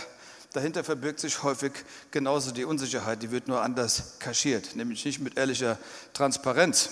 dahinter 0.53 0.83
verbirgt 0.83 1.19
sich 1.19 1.41
häufig 1.41 1.71
genauso 2.11 2.51
die 2.51 2.63
Unsicherheit, 2.63 3.23
die 3.23 3.31
wird 3.31 3.47
nur 3.47 3.61
anders 3.61 4.19
kaschiert, 4.19 4.75
nämlich 4.75 5.03
nicht 5.05 5.19
mit 5.19 5.37
ehrlicher 5.37 5.77
Transparenz. 6.13 6.89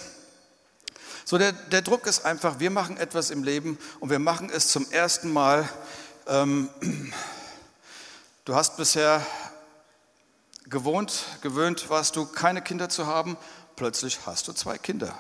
So, 1.24 1.38
der, 1.38 1.52
der 1.52 1.84
Druck 1.84 2.08
ist 2.08 2.26
einfach, 2.26 2.60
wir 2.60 2.72
machen 2.72 2.98
etwas 2.98 3.30
im 3.30 3.44
Leben 3.44 3.78
und 4.00 4.10
wir 4.10 4.18
machen 4.18 4.50
es 4.50 4.70
zum 4.70 4.90
ersten 4.92 5.32
Mal. 5.32 5.70
Ähm, 6.28 6.70
du 8.50 8.56
hast 8.56 8.78
bisher 8.78 9.24
gewohnt, 10.66 11.26
gewöhnt 11.42 11.88
warst 11.92 12.16
du, 12.16 12.26
keine 12.26 12.64
Kinder 12.64 12.90
zu 12.90 13.06
haben, 13.06 13.38
plötzlich 13.76 14.22
hast 14.26 14.48
du 14.48 14.54
zwei 14.54 14.80
Kinder. 14.80 15.16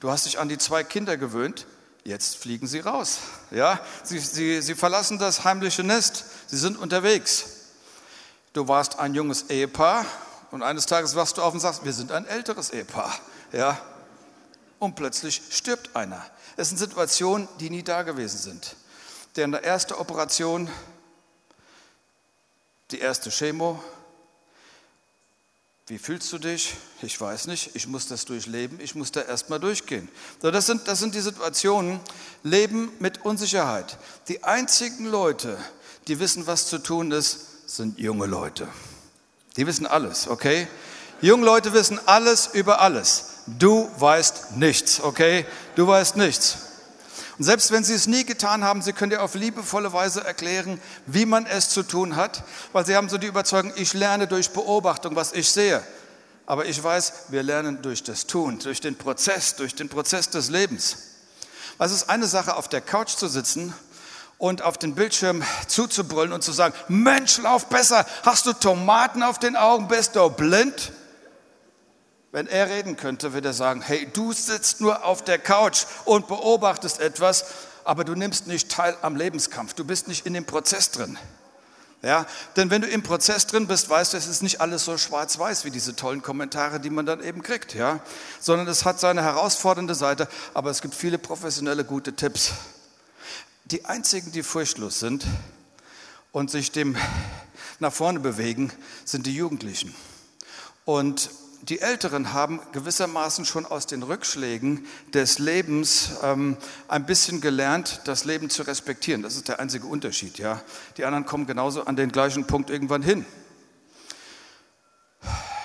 Du 0.00 0.10
hast 0.10 0.24
dich 0.24 0.38
an 0.38 0.48
die 0.48 0.56
zwei 0.56 0.82
Kinder 0.82 1.18
gewöhnt, 1.18 1.66
jetzt 2.04 2.38
fliegen 2.38 2.66
sie 2.66 2.80
raus. 2.80 3.18
Ja, 3.50 3.78
sie, 4.02 4.18
sie, 4.18 4.62
sie 4.62 4.74
verlassen 4.74 5.18
das 5.18 5.44
heimliche 5.44 5.84
Nest, 5.84 6.24
sie 6.46 6.56
sind 6.56 6.78
unterwegs. 6.78 7.44
Du 8.54 8.66
warst 8.66 8.98
ein 8.98 9.14
junges 9.14 9.50
Ehepaar 9.50 10.06
und 10.50 10.62
eines 10.62 10.86
Tages 10.86 11.16
wachst 11.16 11.36
du 11.36 11.42
auf 11.42 11.52
und 11.52 11.60
sagst, 11.60 11.84
wir 11.84 11.92
sind 11.92 12.12
ein 12.12 12.24
älteres 12.24 12.70
Ehepaar. 12.70 13.14
Ja, 13.52 13.78
und 14.78 14.94
plötzlich 14.94 15.42
stirbt 15.50 15.94
einer. 15.94 16.24
Es 16.56 16.70
sind 16.70 16.78
Situationen, 16.78 17.46
die 17.60 17.68
nie 17.68 17.82
da 17.82 18.04
gewesen 18.04 18.38
sind. 18.38 18.74
Denn 19.36 19.52
der 19.52 19.64
erste 19.64 19.98
Operation, 19.98 20.70
die 22.90 23.00
erste 23.00 23.30
Chemo, 23.30 23.82
wie 25.88 25.98
fühlst 25.98 26.30
du 26.34 26.38
dich? 26.38 26.74
Ich 27.00 27.18
weiß 27.18 27.46
nicht, 27.46 27.74
ich 27.74 27.86
muss 27.86 28.08
das 28.08 28.26
durchleben, 28.26 28.78
ich 28.78 28.94
muss 28.94 29.10
da 29.10 29.22
erstmal 29.22 29.58
durchgehen. 29.58 30.08
So, 30.40 30.50
das, 30.50 30.66
sind, 30.66 30.86
das 30.86 30.98
sind 30.98 31.14
die 31.14 31.20
Situationen, 31.20 32.00
Leben 32.42 32.92
mit 32.98 33.24
Unsicherheit. 33.24 33.96
Die 34.28 34.44
einzigen 34.44 35.06
Leute, 35.06 35.56
die 36.06 36.18
wissen, 36.20 36.46
was 36.46 36.66
zu 36.66 36.78
tun 36.78 37.10
ist, 37.10 37.68
sind 37.68 37.98
junge 37.98 38.26
Leute. 38.26 38.68
Die 39.56 39.66
wissen 39.66 39.86
alles, 39.86 40.28
okay? 40.28 40.68
Junge 41.22 41.46
Leute 41.46 41.72
wissen 41.72 41.98
alles 42.06 42.48
über 42.52 42.80
alles. 42.80 43.42
Du 43.46 43.90
weißt 43.98 44.56
nichts, 44.56 45.00
okay? 45.00 45.46
Du 45.74 45.86
weißt 45.86 46.16
nichts. 46.16 46.67
Und 47.38 47.44
selbst 47.44 47.70
wenn 47.70 47.84
sie 47.84 47.94
es 47.94 48.08
nie 48.08 48.24
getan 48.24 48.64
haben, 48.64 48.82
sie 48.82 48.92
können 48.92 49.10
dir 49.10 49.22
auf 49.22 49.34
liebevolle 49.34 49.92
Weise 49.92 50.24
erklären, 50.24 50.80
wie 51.06 51.24
man 51.24 51.46
es 51.46 51.68
zu 51.68 51.84
tun 51.84 52.16
hat, 52.16 52.42
weil 52.72 52.84
sie 52.84 52.96
haben 52.96 53.08
so 53.08 53.16
die 53.16 53.28
Überzeugung, 53.28 53.72
ich 53.76 53.94
lerne 53.94 54.26
durch 54.26 54.50
Beobachtung, 54.50 55.14
was 55.14 55.32
ich 55.32 55.48
sehe. 55.48 55.82
Aber 56.46 56.66
ich 56.66 56.82
weiß, 56.82 57.12
wir 57.28 57.44
lernen 57.44 57.80
durch 57.80 58.02
das 58.02 58.26
Tun, 58.26 58.58
durch 58.58 58.80
den 58.80 58.96
Prozess, 58.96 59.54
durch 59.54 59.74
den 59.76 59.88
Prozess 59.88 60.30
des 60.30 60.50
Lebens. 60.50 60.96
es 61.78 61.92
ist 61.92 62.10
eine 62.10 62.26
Sache, 62.26 62.56
auf 62.56 62.68
der 62.68 62.80
Couch 62.80 63.10
zu 63.10 63.28
sitzen 63.28 63.72
und 64.38 64.62
auf 64.62 64.76
den 64.76 64.96
Bildschirm 64.96 65.44
zuzubrüllen 65.68 66.32
und 66.32 66.42
zu 66.42 66.50
sagen, 66.50 66.74
Mensch, 66.88 67.38
lauf 67.38 67.66
besser, 67.66 68.04
hast 68.24 68.46
du 68.46 68.52
Tomaten 68.52 69.22
auf 69.22 69.38
den 69.38 69.54
Augen, 69.54 69.86
bist 69.86 70.16
du 70.16 70.28
blind? 70.30 70.90
Wenn 72.30 72.46
er 72.46 72.68
reden 72.68 72.96
könnte, 72.96 73.32
würde 73.32 73.48
er 73.48 73.54
sagen, 73.54 73.80
hey, 73.80 74.06
du 74.12 74.32
sitzt 74.32 74.80
nur 74.80 75.04
auf 75.04 75.24
der 75.24 75.38
Couch 75.38 75.86
und 76.04 76.28
beobachtest 76.28 77.00
etwas, 77.00 77.46
aber 77.84 78.04
du 78.04 78.14
nimmst 78.14 78.46
nicht 78.46 78.70
teil 78.70 78.96
am 79.00 79.16
Lebenskampf, 79.16 79.72
du 79.72 79.84
bist 79.84 80.08
nicht 80.08 80.26
in 80.26 80.34
dem 80.34 80.44
Prozess 80.44 80.90
drin. 80.90 81.18
Ja, 82.02 82.26
denn 82.54 82.70
wenn 82.70 82.82
du 82.82 82.86
im 82.86 83.02
Prozess 83.02 83.46
drin 83.46 83.66
bist, 83.66 83.88
weißt 83.88 84.12
du, 84.12 84.18
es 84.18 84.28
ist 84.28 84.42
nicht 84.42 84.60
alles 84.60 84.84
so 84.84 84.96
schwarz-weiß 84.96 85.64
wie 85.64 85.70
diese 85.70 85.96
tollen 85.96 86.22
Kommentare, 86.22 86.78
die 86.78 86.90
man 86.90 87.06
dann 87.06 87.24
eben 87.24 87.42
kriegt, 87.42 87.74
ja, 87.74 87.98
sondern 88.38 88.68
es 88.68 88.84
hat 88.84 89.00
seine 89.00 89.22
herausfordernde 89.22 89.96
Seite, 89.96 90.28
aber 90.54 90.70
es 90.70 90.80
gibt 90.80 90.94
viele 90.94 91.18
professionelle 91.18 91.84
gute 91.84 92.14
Tipps. 92.14 92.52
Die 93.64 93.84
einzigen, 93.86 94.30
die 94.30 94.44
furchtlos 94.44 95.00
sind 95.00 95.26
und 96.30 96.52
sich 96.52 96.70
dem 96.70 96.96
nach 97.80 97.92
vorne 97.92 98.20
bewegen, 98.20 98.70
sind 99.04 99.26
die 99.26 99.34
Jugendlichen. 99.34 99.92
Und 100.84 101.30
die 101.62 101.80
Älteren 101.80 102.32
haben 102.32 102.60
gewissermaßen 102.72 103.44
schon 103.44 103.66
aus 103.66 103.86
den 103.86 104.02
Rückschlägen 104.02 104.86
des 105.12 105.38
Lebens 105.38 106.12
ähm, 106.22 106.56
ein 106.88 107.06
bisschen 107.06 107.40
gelernt, 107.40 108.00
das 108.04 108.24
Leben 108.24 108.50
zu 108.50 108.62
respektieren. 108.62 109.22
Das 109.22 109.36
ist 109.36 109.48
der 109.48 109.60
einzige 109.60 109.86
Unterschied. 109.86 110.38
Ja? 110.38 110.62
Die 110.96 111.04
anderen 111.04 111.26
kommen 111.26 111.46
genauso 111.46 111.84
an 111.84 111.96
den 111.96 112.12
gleichen 112.12 112.46
Punkt 112.46 112.70
irgendwann 112.70 113.02
hin 113.02 113.24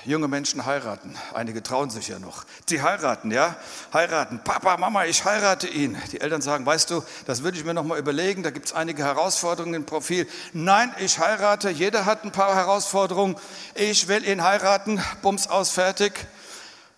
junge 0.05 0.27
Menschen 0.27 0.65
heiraten. 0.65 1.15
Einige 1.33 1.63
trauen 1.63 1.89
sich 1.89 2.07
ja 2.07 2.19
noch. 2.19 2.45
Sie 2.67 2.81
heiraten, 2.81 3.31
ja? 3.31 3.55
Heiraten. 3.93 4.39
Papa, 4.43 4.77
Mama, 4.77 5.05
ich 5.05 5.23
heirate 5.25 5.67
ihn. 5.67 5.97
Die 6.11 6.21
Eltern 6.21 6.41
sagen, 6.41 6.65
weißt 6.65 6.89
du, 6.89 7.03
das 7.25 7.43
würde 7.43 7.57
ich 7.57 7.63
mir 7.63 7.73
noch 7.73 7.83
mal 7.83 7.97
überlegen. 7.97 8.43
Da 8.43 8.51
gibt 8.51 8.67
es 8.67 8.73
einige 8.73 9.03
Herausforderungen 9.03 9.75
im 9.75 9.85
Profil. 9.85 10.27
Nein, 10.51 10.93
ich 10.99 11.19
heirate. 11.19 11.69
Jeder 11.69 12.05
hat 12.05 12.23
ein 12.23 12.31
paar 12.31 12.55
Herausforderungen. 12.55 13.35
Ich 13.75 14.07
will 14.07 14.27
ihn 14.27 14.43
heiraten. 14.43 15.01
Bums 15.21 15.47
aus, 15.47 15.69
fertig. 15.71 16.13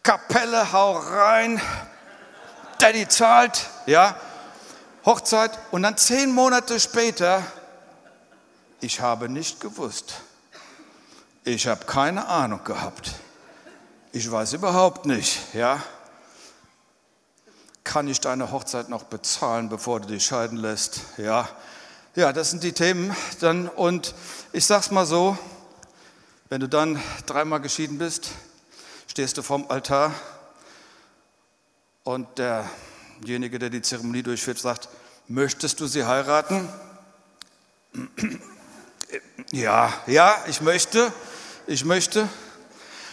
Kapelle, 0.04 0.72
hau 0.72 0.98
rein. 0.98 1.62
Daddy 2.80 3.08
zahlt, 3.08 3.70
ja? 3.86 4.16
Hochzeit. 5.06 5.52
Und 5.72 5.84
dann 5.84 5.98
zehn 5.98 6.32
Monate 6.32 6.80
später, 6.80 7.44
ich 8.82 9.02
habe 9.02 9.30
nicht 9.30 9.60
gewusst 9.60 10.16
ich 11.46 11.68
habe 11.68 11.86
keine 11.86 12.28
Ahnung 12.28 12.64
gehabt. 12.64 13.12
Ich 14.12 14.30
weiß 14.30 14.54
überhaupt 14.54 15.06
nicht, 15.06 15.54
ja. 15.54 15.82
Kann 17.84 18.08
ich 18.08 18.20
deine 18.20 18.52
Hochzeit 18.52 18.90
noch 18.90 19.04
bezahlen, 19.04 19.70
bevor 19.70 20.00
du 20.00 20.08
dich 20.08 20.26
scheiden 20.26 20.58
lässt? 20.58 21.02
Ja. 21.18 21.48
Ja, 22.16 22.34
das 22.34 22.50
sind 22.50 22.64
die 22.64 22.72
Themen 22.72 23.16
dann. 23.42 23.70
Und 23.70 24.16
ich 24.54 24.66
sag's 24.66 24.90
mal 24.90 25.06
so, 25.06 25.38
wenn 26.50 26.62
du 26.62 26.68
dann 26.68 27.00
dreimal 27.28 27.62
geschieden 27.62 28.00
bist, 28.00 28.32
stehst 29.08 29.38
du 29.38 29.44
vorm 29.44 29.66
Altar 29.70 30.12
und 32.04 32.28
derjenige, 32.40 33.60
der 33.60 33.70
die 33.70 33.84
Zeremonie 33.84 34.24
durchführt, 34.24 34.58
sagt, 34.58 34.90
möchtest 35.28 35.80
du 35.80 35.86
sie 35.86 36.06
heiraten? 36.06 36.68
Ja, 39.52 39.94
ja, 40.08 40.36
ich 40.48 40.60
möchte 40.60 41.14
ich 41.68 41.86
möchte. 41.86 42.30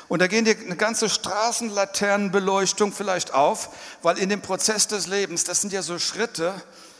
Und 0.09 0.21
da 0.21 0.27
gehen 0.27 0.45
dir 0.45 0.57
eine 0.59 0.77
ganze 0.77 1.09
Straßenlaternenbeleuchtung 1.09 2.93
vielleicht 2.93 3.33
auf, 3.33 3.71
weil 4.03 4.19
in 4.19 4.29
dem 4.29 4.43
Prozess 4.43 4.87
des 4.87 5.07
Lebens, 5.07 5.45
das 5.45 5.61
sind 5.61 5.73
ja 5.73 5.83
so 5.83 5.99
Schritte 5.99 6.55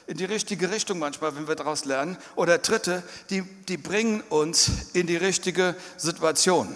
in 0.07 0.17
die 0.17 0.25
richtige 0.25 0.71
Richtung 0.71 0.99
manchmal, 0.99 1.37
wenn 1.37 1.47
wir 1.47 1.55
daraus 1.55 1.85
lernen, 1.85 2.17
oder 2.37 2.63
Tritte, 2.63 3.03
die, 3.31 3.43
die 3.43 3.77
bringen 3.77 4.23
uns 4.31 4.71
in 4.95 5.07
die 5.07 5.17
richtige 5.17 5.77
Situation. 5.97 6.75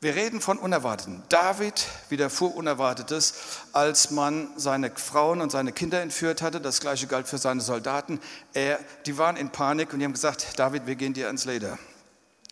Wir 0.00 0.14
reden 0.14 0.40
von 0.40 0.58
Unerwarteten. 0.58 1.24
David 1.28 1.84
widerfuhr 2.08 2.54
Unerwartetes, 2.54 3.34
als 3.72 4.12
man 4.12 4.48
seine 4.56 4.92
Frauen 4.92 5.40
und 5.40 5.50
seine 5.50 5.72
Kinder 5.72 6.00
entführt 6.00 6.40
hatte. 6.40 6.60
Das 6.60 6.80
gleiche 6.80 7.08
galt 7.08 7.26
für 7.26 7.38
seine 7.38 7.60
Soldaten. 7.60 8.20
Er, 8.54 8.78
die 9.06 9.18
waren 9.18 9.36
in 9.36 9.50
Panik 9.50 9.92
und 9.92 9.98
die 9.98 10.04
haben 10.04 10.12
gesagt, 10.12 10.56
David, 10.56 10.86
wir 10.86 10.94
gehen 10.94 11.14
dir 11.14 11.26
ans 11.26 11.46
Leder. 11.46 11.78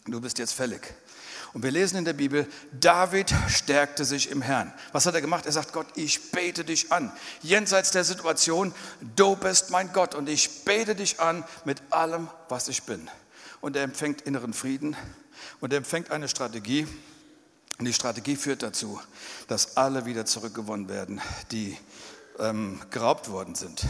Du 0.06 0.20
bist 0.20 0.38
jetzt 0.38 0.54
fällig. 0.54 0.92
Und 1.56 1.62
wir 1.62 1.70
lesen 1.70 1.96
in 1.96 2.04
der 2.04 2.12
Bibel, 2.12 2.46
David 2.78 3.34
stärkte 3.48 4.04
sich 4.04 4.30
im 4.30 4.42
Herrn. 4.42 4.74
Was 4.92 5.06
hat 5.06 5.14
er 5.14 5.22
gemacht? 5.22 5.46
Er 5.46 5.52
sagt, 5.52 5.72
Gott, 5.72 5.86
ich 5.94 6.30
bete 6.30 6.66
dich 6.66 6.92
an. 6.92 7.10
Jenseits 7.40 7.92
der 7.92 8.04
Situation, 8.04 8.74
du 9.16 9.36
bist 9.36 9.70
mein 9.70 9.90
Gott 9.94 10.14
und 10.14 10.28
ich 10.28 10.66
bete 10.66 10.94
dich 10.94 11.18
an 11.18 11.44
mit 11.64 11.80
allem, 11.88 12.28
was 12.50 12.68
ich 12.68 12.82
bin. 12.82 13.08
Und 13.62 13.74
er 13.74 13.84
empfängt 13.84 14.20
inneren 14.20 14.52
Frieden 14.52 14.96
und 15.60 15.72
er 15.72 15.78
empfängt 15.78 16.10
eine 16.10 16.28
Strategie. 16.28 16.86
Und 17.78 17.86
die 17.86 17.94
Strategie 17.94 18.36
führt 18.36 18.62
dazu, 18.62 19.00
dass 19.48 19.78
alle 19.78 20.04
wieder 20.04 20.26
zurückgewonnen 20.26 20.90
werden, 20.90 21.22
die 21.52 21.74
ähm, 22.38 22.82
geraubt 22.90 23.30
worden 23.30 23.54
sind. 23.54 23.82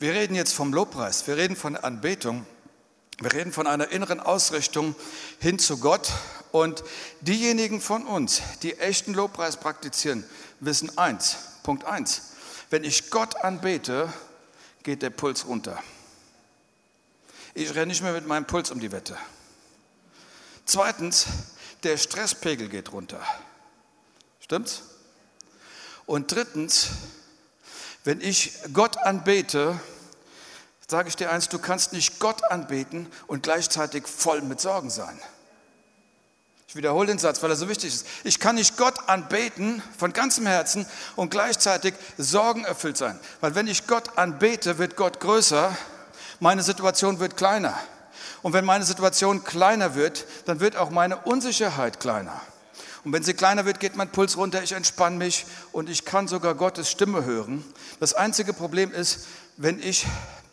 Wir 0.00 0.14
reden 0.14 0.34
jetzt 0.34 0.52
vom 0.52 0.72
Lobpreis, 0.72 1.28
wir 1.28 1.36
reden 1.36 1.54
von 1.54 1.76
Anbetung. 1.76 2.44
Wir 3.20 3.34
reden 3.34 3.52
von 3.52 3.68
einer 3.68 3.92
inneren 3.92 4.18
Ausrichtung 4.18 4.96
hin 5.38 5.60
zu 5.60 5.78
Gott. 5.78 6.10
Und 6.52 6.84
diejenigen 7.22 7.80
von 7.80 8.06
uns, 8.06 8.42
die 8.62 8.78
echten 8.78 9.14
Lobpreis 9.14 9.56
praktizieren, 9.56 10.22
wissen 10.60 10.96
eins, 10.98 11.38
Punkt 11.62 11.84
eins. 11.86 12.34
Wenn 12.68 12.84
ich 12.84 13.10
Gott 13.10 13.36
anbete, 13.42 14.12
geht 14.82 15.02
der 15.02 15.10
Puls 15.10 15.46
runter. 15.46 15.82
Ich 17.54 17.74
renne 17.74 17.86
nicht 17.86 18.02
mehr 18.02 18.12
mit 18.12 18.26
meinem 18.26 18.46
Puls 18.46 18.70
um 18.70 18.80
die 18.80 18.92
Wette. 18.92 19.16
Zweitens, 20.66 21.26
der 21.82 21.96
Stresspegel 21.96 22.68
geht 22.68 22.92
runter. 22.92 23.20
Stimmt's? 24.40 24.82
Und 26.06 26.32
drittens, 26.32 26.88
wenn 28.04 28.20
ich 28.20 28.52
Gott 28.72 28.98
anbete, 28.98 29.80
sage 30.88 31.08
ich 31.08 31.16
dir 31.16 31.30
eins, 31.30 31.48
du 31.48 31.58
kannst 31.58 31.92
nicht 31.94 32.18
Gott 32.18 32.44
anbeten 32.44 33.10
und 33.26 33.42
gleichzeitig 33.42 34.06
voll 34.06 34.42
mit 34.42 34.60
Sorgen 34.60 34.90
sein. 34.90 35.18
Ich 36.72 36.76
wiederhole 36.76 37.06
den 37.06 37.18
Satz, 37.18 37.42
weil 37.42 37.50
er 37.50 37.56
so 37.56 37.68
wichtig 37.68 37.92
ist. 37.92 38.06
Ich 38.24 38.40
kann 38.40 38.54
nicht 38.54 38.78
Gott 38.78 39.06
anbeten 39.06 39.82
von 39.98 40.14
ganzem 40.14 40.46
Herzen 40.46 40.86
und 41.16 41.30
gleichzeitig 41.30 41.92
sorgenerfüllt 42.16 42.96
sein. 42.96 43.20
Weil 43.42 43.54
wenn 43.54 43.66
ich 43.66 43.86
Gott 43.86 44.16
anbete, 44.16 44.78
wird 44.78 44.96
Gott 44.96 45.20
größer, 45.20 45.76
meine 46.40 46.62
Situation 46.62 47.20
wird 47.20 47.36
kleiner. 47.36 47.78
Und 48.40 48.54
wenn 48.54 48.64
meine 48.64 48.86
Situation 48.86 49.44
kleiner 49.44 49.94
wird, 49.94 50.24
dann 50.46 50.60
wird 50.60 50.76
auch 50.76 50.88
meine 50.88 51.18
Unsicherheit 51.18 52.00
kleiner. 52.00 52.40
Und 53.04 53.12
wenn 53.12 53.22
sie 53.22 53.34
kleiner 53.34 53.66
wird, 53.66 53.78
geht 53.78 53.94
mein 53.94 54.08
Puls 54.08 54.38
runter, 54.38 54.62
ich 54.62 54.72
entspanne 54.72 55.18
mich 55.18 55.44
und 55.72 55.90
ich 55.90 56.06
kann 56.06 56.26
sogar 56.26 56.54
Gottes 56.54 56.90
Stimme 56.90 57.26
hören. 57.26 57.62
Das 58.00 58.14
einzige 58.14 58.54
Problem 58.54 58.94
ist, 58.94 59.26
wenn 59.58 59.78
ich 59.78 60.06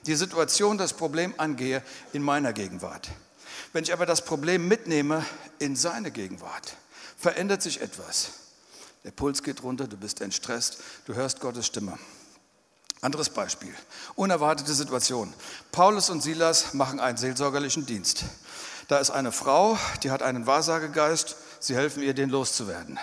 die 0.06 0.16
Situation, 0.16 0.78
das 0.78 0.92
Problem 0.92 1.34
angehe 1.38 1.82
in 2.12 2.24
meiner 2.24 2.52
Gegenwart. 2.52 3.08
Wenn 3.72 3.84
ich 3.84 3.94
aber 3.94 4.06
das 4.06 4.24
Problem 4.24 4.68
mitnehme 4.68 5.26
in 5.60 5.76
seine 5.76 6.12
Gegenwart, 6.12 6.76
verändert 7.18 7.62
sich 7.62 7.82
etwas. 7.82 8.32
Der 9.04 9.12
Puls 9.12 9.44
geht 9.44 9.64
runter, 9.64 9.88
du 9.88 9.98
bist 9.98 10.22
entstresst, 10.22 10.80
du 11.06 11.14
hörst 11.14 11.40
Gottes 11.40 11.68
Stimme. 11.68 11.98
Anderes 13.02 13.30
Beispiel, 13.30 13.74
unerwartete 14.16 14.74
Situation. 14.74 15.34
Paulus 15.72 16.10
und 16.10 16.22
Silas 16.22 16.74
machen 16.74 17.00
einen 17.00 17.18
seelsorgerlichen 17.18 17.86
Dienst. 17.86 18.26
Da 18.90 18.98
ist 18.98 19.12
eine 19.12 19.32
Frau, 19.32 19.78
die 20.04 20.12
hat 20.12 20.22
einen 20.22 20.48
Wahrsagegeist, 20.48 21.38
sie 21.60 21.76
helfen 21.76 22.04
ihr, 22.04 22.14
den 22.14 22.30
loszuwerden. 22.30 23.00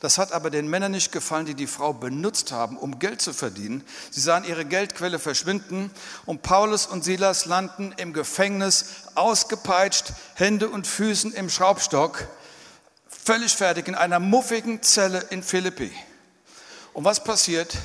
Das 0.00 0.18
hat 0.18 0.32
aber 0.32 0.50
den 0.50 0.68
Männern 0.68 0.92
nicht 0.92 1.12
gefallen, 1.12 1.46
die 1.46 1.54
die 1.54 1.66
Frau 1.66 1.92
benutzt 1.92 2.52
haben, 2.52 2.76
um 2.76 2.98
Geld 2.98 3.22
zu 3.22 3.32
verdienen. 3.32 3.84
Sie 4.10 4.20
sahen 4.20 4.44
ihre 4.44 4.64
Geldquelle 4.64 5.18
verschwinden 5.18 5.90
und 6.26 6.42
Paulus 6.42 6.86
und 6.86 7.04
Silas 7.04 7.44
landen 7.46 7.94
im 7.96 8.12
Gefängnis, 8.12 8.86
ausgepeitscht, 9.14 10.12
Hände 10.34 10.68
und 10.68 10.86
Füßen 10.86 11.32
im 11.32 11.50
Schraubstock, 11.50 12.26
völlig 13.08 13.54
fertig 13.54 13.88
in 13.88 13.94
einer 13.94 14.18
muffigen 14.18 14.82
Zelle 14.82 15.26
in 15.30 15.42
Philippi. 15.42 15.92
Und 16.92 17.04
was 17.04 17.22
passiert? 17.22 17.76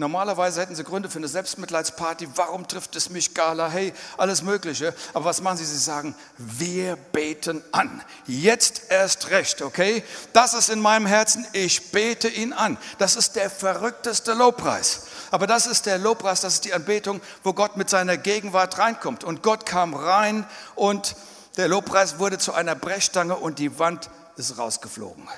Normalerweise 0.00 0.60
hätten 0.60 0.76
sie 0.76 0.84
Gründe 0.84 1.10
für 1.10 1.18
eine 1.18 1.26
Selbstmitleidsparty. 1.26 2.28
Warum 2.36 2.68
trifft 2.68 2.94
es 2.94 3.10
mich, 3.10 3.34
Gala? 3.34 3.68
Hey, 3.68 3.92
alles 4.16 4.42
Mögliche. 4.42 4.94
Aber 5.12 5.24
was 5.24 5.42
machen 5.42 5.56
sie? 5.56 5.64
Sie 5.64 5.76
sagen, 5.76 6.14
wir 6.36 6.94
beten 6.94 7.64
an. 7.72 8.00
Jetzt 8.24 8.82
erst 8.90 9.30
recht, 9.30 9.60
okay? 9.60 10.04
Das 10.32 10.54
ist 10.54 10.68
in 10.68 10.78
meinem 10.78 11.04
Herzen. 11.06 11.44
Ich 11.52 11.90
bete 11.90 12.28
ihn 12.28 12.52
an. 12.52 12.78
Das 12.98 13.16
ist 13.16 13.34
der 13.34 13.50
verrückteste 13.50 14.34
Lobpreis. 14.34 15.08
Aber 15.32 15.48
das 15.48 15.66
ist 15.66 15.86
der 15.86 15.98
Lobpreis, 15.98 16.42
das 16.42 16.54
ist 16.54 16.64
die 16.64 16.74
Anbetung, 16.74 17.20
wo 17.42 17.52
Gott 17.52 17.76
mit 17.76 17.90
seiner 17.90 18.16
Gegenwart 18.16 18.78
reinkommt. 18.78 19.24
Und 19.24 19.42
Gott 19.42 19.66
kam 19.66 19.94
rein 19.94 20.46
und 20.76 21.16
der 21.56 21.66
Lobpreis 21.66 22.20
wurde 22.20 22.38
zu 22.38 22.52
einer 22.52 22.76
Brechstange 22.76 23.34
und 23.34 23.58
die 23.58 23.80
Wand 23.80 24.10
ist 24.36 24.58
rausgeflogen. 24.58 25.28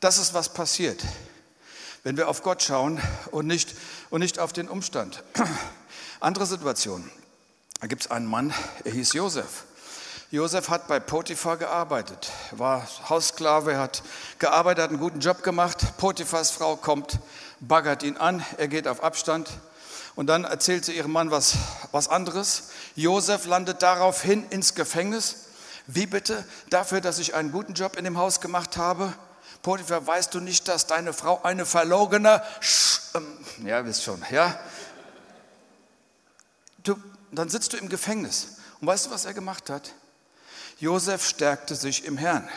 Das 0.00 0.18
ist, 0.18 0.34
was 0.34 0.50
passiert 0.50 1.02
wenn 2.08 2.16
wir 2.16 2.28
auf 2.28 2.42
Gott 2.42 2.62
schauen 2.62 3.02
und 3.32 3.46
nicht, 3.46 3.74
und 4.08 4.20
nicht 4.20 4.38
auf 4.38 4.54
den 4.54 4.66
Umstand. 4.66 5.22
Andere 6.20 6.46
Situation. 6.46 7.10
Da 7.82 7.86
gibt 7.86 8.00
es 8.00 8.10
einen 8.10 8.24
Mann, 8.24 8.54
er 8.84 8.92
hieß 8.92 9.12
Josef. 9.12 9.64
Josef 10.30 10.70
hat 10.70 10.88
bei 10.88 11.00
Potiphar 11.00 11.58
gearbeitet, 11.58 12.30
war 12.52 12.88
Haussklave, 13.10 13.76
hat 13.76 14.02
gearbeitet, 14.38 14.84
hat 14.84 14.88
einen 14.88 15.00
guten 15.00 15.20
Job 15.20 15.42
gemacht. 15.42 15.98
Potiphars 15.98 16.50
Frau 16.50 16.76
kommt, 16.76 17.18
baggert 17.60 18.02
ihn 18.02 18.16
an, 18.16 18.42
er 18.56 18.68
geht 18.68 18.88
auf 18.88 19.04
Abstand 19.04 19.50
und 20.16 20.28
dann 20.28 20.44
erzählt 20.44 20.86
sie 20.86 20.96
ihrem 20.96 21.12
Mann 21.12 21.30
was, 21.30 21.56
was 21.92 22.08
anderes. 22.08 22.70
Josef 22.96 23.44
landet 23.44 23.82
daraufhin 23.82 24.46
ins 24.48 24.74
Gefängnis. 24.74 25.48
Wie 25.86 26.06
bitte? 26.06 26.42
Dafür, 26.70 27.02
dass 27.02 27.18
ich 27.18 27.34
einen 27.34 27.52
guten 27.52 27.74
Job 27.74 27.96
in 27.96 28.04
dem 28.04 28.16
Haus 28.16 28.40
gemacht 28.40 28.78
habe? 28.78 29.12
Potiphar, 29.62 30.06
weißt 30.06 30.34
du 30.34 30.40
nicht, 30.40 30.68
dass 30.68 30.86
deine 30.86 31.12
Frau 31.12 31.42
eine 31.42 31.66
verlogene, 31.66 32.42
Sch 32.60 33.14
ähm, 33.14 33.38
ja, 33.66 33.84
wisst 33.84 34.02
schon, 34.02 34.22
ja? 34.30 34.58
Du, 36.84 36.96
dann 37.32 37.48
sitzt 37.48 37.72
du 37.72 37.76
im 37.76 37.88
Gefängnis. 37.88 38.58
Und 38.80 38.86
weißt 38.86 39.06
du, 39.06 39.10
was 39.10 39.24
er 39.24 39.34
gemacht 39.34 39.70
hat? 39.70 39.92
Josef 40.78 41.26
stärkte 41.26 41.74
sich 41.74 42.04
im 42.04 42.16
Herrn. 42.16 42.48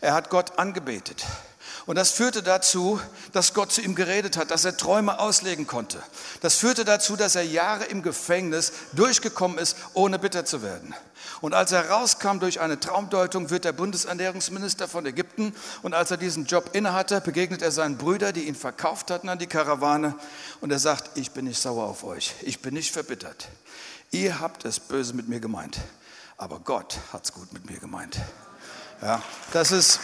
Er 0.00 0.14
hat 0.14 0.30
Gott 0.30 0.58
angebetet. 0.58 1.24
Und 1.90 1.96
das 1.96 2.12
führte 2.12 2.44
dazu, 2.44 3.00
dass 3.32 3.52
Gott 3.52 3.72
zu 3.72 3.80
ihm 3.80 3.96
geredet 3.96 4.36
hat, 4.36 4.52
dass 4.52 4.64
er 4.64 4.76
Träume 4.76 5.18
auslegen 5.18 5.66
konnte. 5.66 6.00
Das 6.40 6.54
führte 6.54 6.84
dazu, 6.84 7.16
dass 7.16 7.34
er 7.34 7.42
Jahre 7.42 7.82
im 7.86 8.04
Gefängnis 8.04 8.72
durchgekommen 8.92 9.58
ist, 9.58 9.76
ohne 9.92 10.20
bitter 10.20 10.44
zu 10.44 10.62
werden. 10.62 10.94
Und 11.40 11.52
als 11.52 11.72
er 11.72 11.90
rauskam 11.90 12.38
durch 12.38 12.60
eine 12.60 12.78
Traumdeutung, 12.78 13.50
wird 13.50 13.64
er 13.64 13.72
Bundesernährungsminister 13.72 14.86
von 14.86 15.04
Ägypten. 15.04 15.52
Und 15.82 15.92
als 15.94 16.12
er 16.12 16.16
diesen 16.16 16.46
Job 16.46 16.70
innehatte, 16.74 17.20
begegnet 17.20 17.60
er 17.60 17.72
seinen 17.72 17.98
Brüdern, 17.98 18.34
die 18.34 18.44
ihn 18.44 18.54
verkauft 18.54 19.10
hatten 19.10 19.28
an 19.28 19.40
die 19.40 19.48
Karawane. 19.48 20.14
Und 20.60 20.70
er 20.70 20.78
sagt, 20.78 21.18
ich 21.18 21.32
bin 21.32 21.46
nicht 21.46 21.60
sauer 21.60 21.88
auf 21.88 22.04
euch. 22.04 22.36
Ich 22.42 22.62
bin 22.62 22.74
nicht 22.74 22.92
verbittert. 22.92 23.48
Ihr 24.12 24.38
habt 24.38 24.64
es 24.64 24.78
böse 24.78 25.12
mit 25.12 25.28
mir 25.28 25.40
gemeint. 25.40 25.80
Aber 26.36 26.60
Gott 26.60 26.98
hat 27.12 27.24
es 27.24 27.32
gut 27.32 27.52
mit 27.52 27.68
mir 27.68 27.80
gemeint. 27.80 28.16
Ja, 29.02 29.20
das 29.52 29.72
ist, 29.72 29.98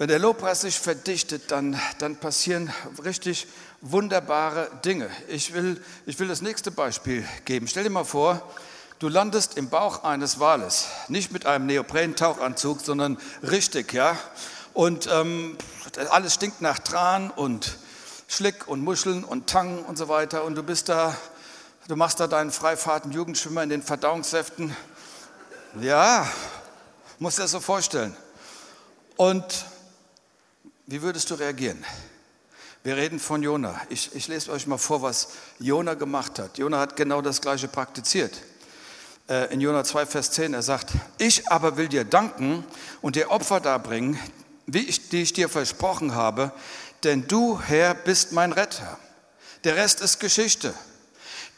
wenn 0.00 0.08
der 0.08 0.18
Lobpreis 0.18 0.62
sich 0.62 0.80
verdichtet, 0.80 1.50
dann, 1.50 1.78
dann 1.98 2.16
passieren 2.16 2.72
richtig 3.04 3.46
wunderbare 3.82 4.70
Dinge. 4.82 5.10
Ich 5.28 5.52
will, 5.52 5.78
ich 6.06 6.18
will 6.18 6.26
das 6.26 6.40
nächste 6.40 6.70
Beispiel 6.70 7.22
geben. 7.44 7.68
Stell 7.68 7.84
dir 7.84 7.90
mal 7.90 8.04
vor, 8.04 8.50
du 8.98 9.08
landest 9.08 9.58
im 9.58 9.68
Bauch 9.68 10.02
eines 10.02 10.40
Wales, 10.40 10.86
nicht 11.08 11.32
mit 11.32 11.44
einem 11.44 11.66
Neopren-Tauchanzug, 11.66 12.80
sondern 12.80 13.18
richtig, 13.42 13.92
ja. 13.92 14.16
Und 14.72 15.06
ähm, 15.12 15.58
alles 16.10 16.32
stinkt 16.32 16.62
nach 16.62 16.78
Tran 16.78 17.30
und 17.30 17.76
Schlick 18.26 18.68
und 18.68 18.82
Muscheln 18.82 19.22
und 19.22 19.48
Tang 19.48 19.84
und 19.84 19.98
so 19.98 20.08
weiter. 20.08 20.44
Und 20.44 20.54
du 20.54 20.62
bist 20.62 20.88
da, 20.88 21.14
du 21.88 21.96
machst 21.96 22.20
da 22.20 22.26
deinen 22.26 22.52
Freifahrten 22.52 23.12
Jugendschwimmer 23.12 23.62
in 23.62 23.68
den 23.68 23.82
Verdauungssäften. 23.82 24.74
Ja, 25.78 26.28
muss 27.20 27.36
das 27.36 27.52
so 27.52 27.60
vorstellen. 27.60 28.16
Und 29.16 29.66
wie 30.86 31.00
würdest 31.00 31.30
du 31.30 31.34
reagieren? 31.34 31.84
Wir 32.82 32.96
reden 32.96 33.20
von 33.20 33.42
Jona. 33.42 33.80
Ich, 33.88 34.14
ich 34.14 34.26
lese 34.26 34.50
euch 34.50 34.66
mal 34.66 34.78
vor, 34.78 35.02
was 35.02 35.28
Jona 35.60 35.94
gemacht 35.94 36.40
hat. 36.40 36.58
Jona 36.58 36.80
hat 36.80 36.96
genau 36.96 37.22
das 37.22 37.40
Gleiche 37.40 37.68
praktiziert. 37.68 38.42
Äh, 39.28 39.52
in 39.52 39.60
Jona 39.60 39.84
2, 39.84 40.06
Vers 40.06 40.32
10, 40.32 40.54
er 40.54 40.62
sagt, 40.62 40.90
ich 41.18 41.48
aber 41.48 41.76
will 41.76 41.88
dir 41.88 42.04
danken 42.04 42.64
und 43.00 43.14
dir 43.14 43.30
Opfer 43.30 43.60
darbringen, 43.60 44.18
wie 44.66 44.80
ich, 44.80 45.08
die 45.10 45.22
ich 45.22 45.32
dir 45.34 45.48
versprochen 45.48 46.16
habe, 46.16 46.52
denn 47.04 47.28
du, 47.28 47.60
Herr, 47.60 47.94
bist 47.94 48.32
mein 48.32 48.52
Retter. 48.52 48.98
Der 49.62 49.76
Rest 49.76 50.00
ist 50.00 50.18
Geschichte. 50.18 50.74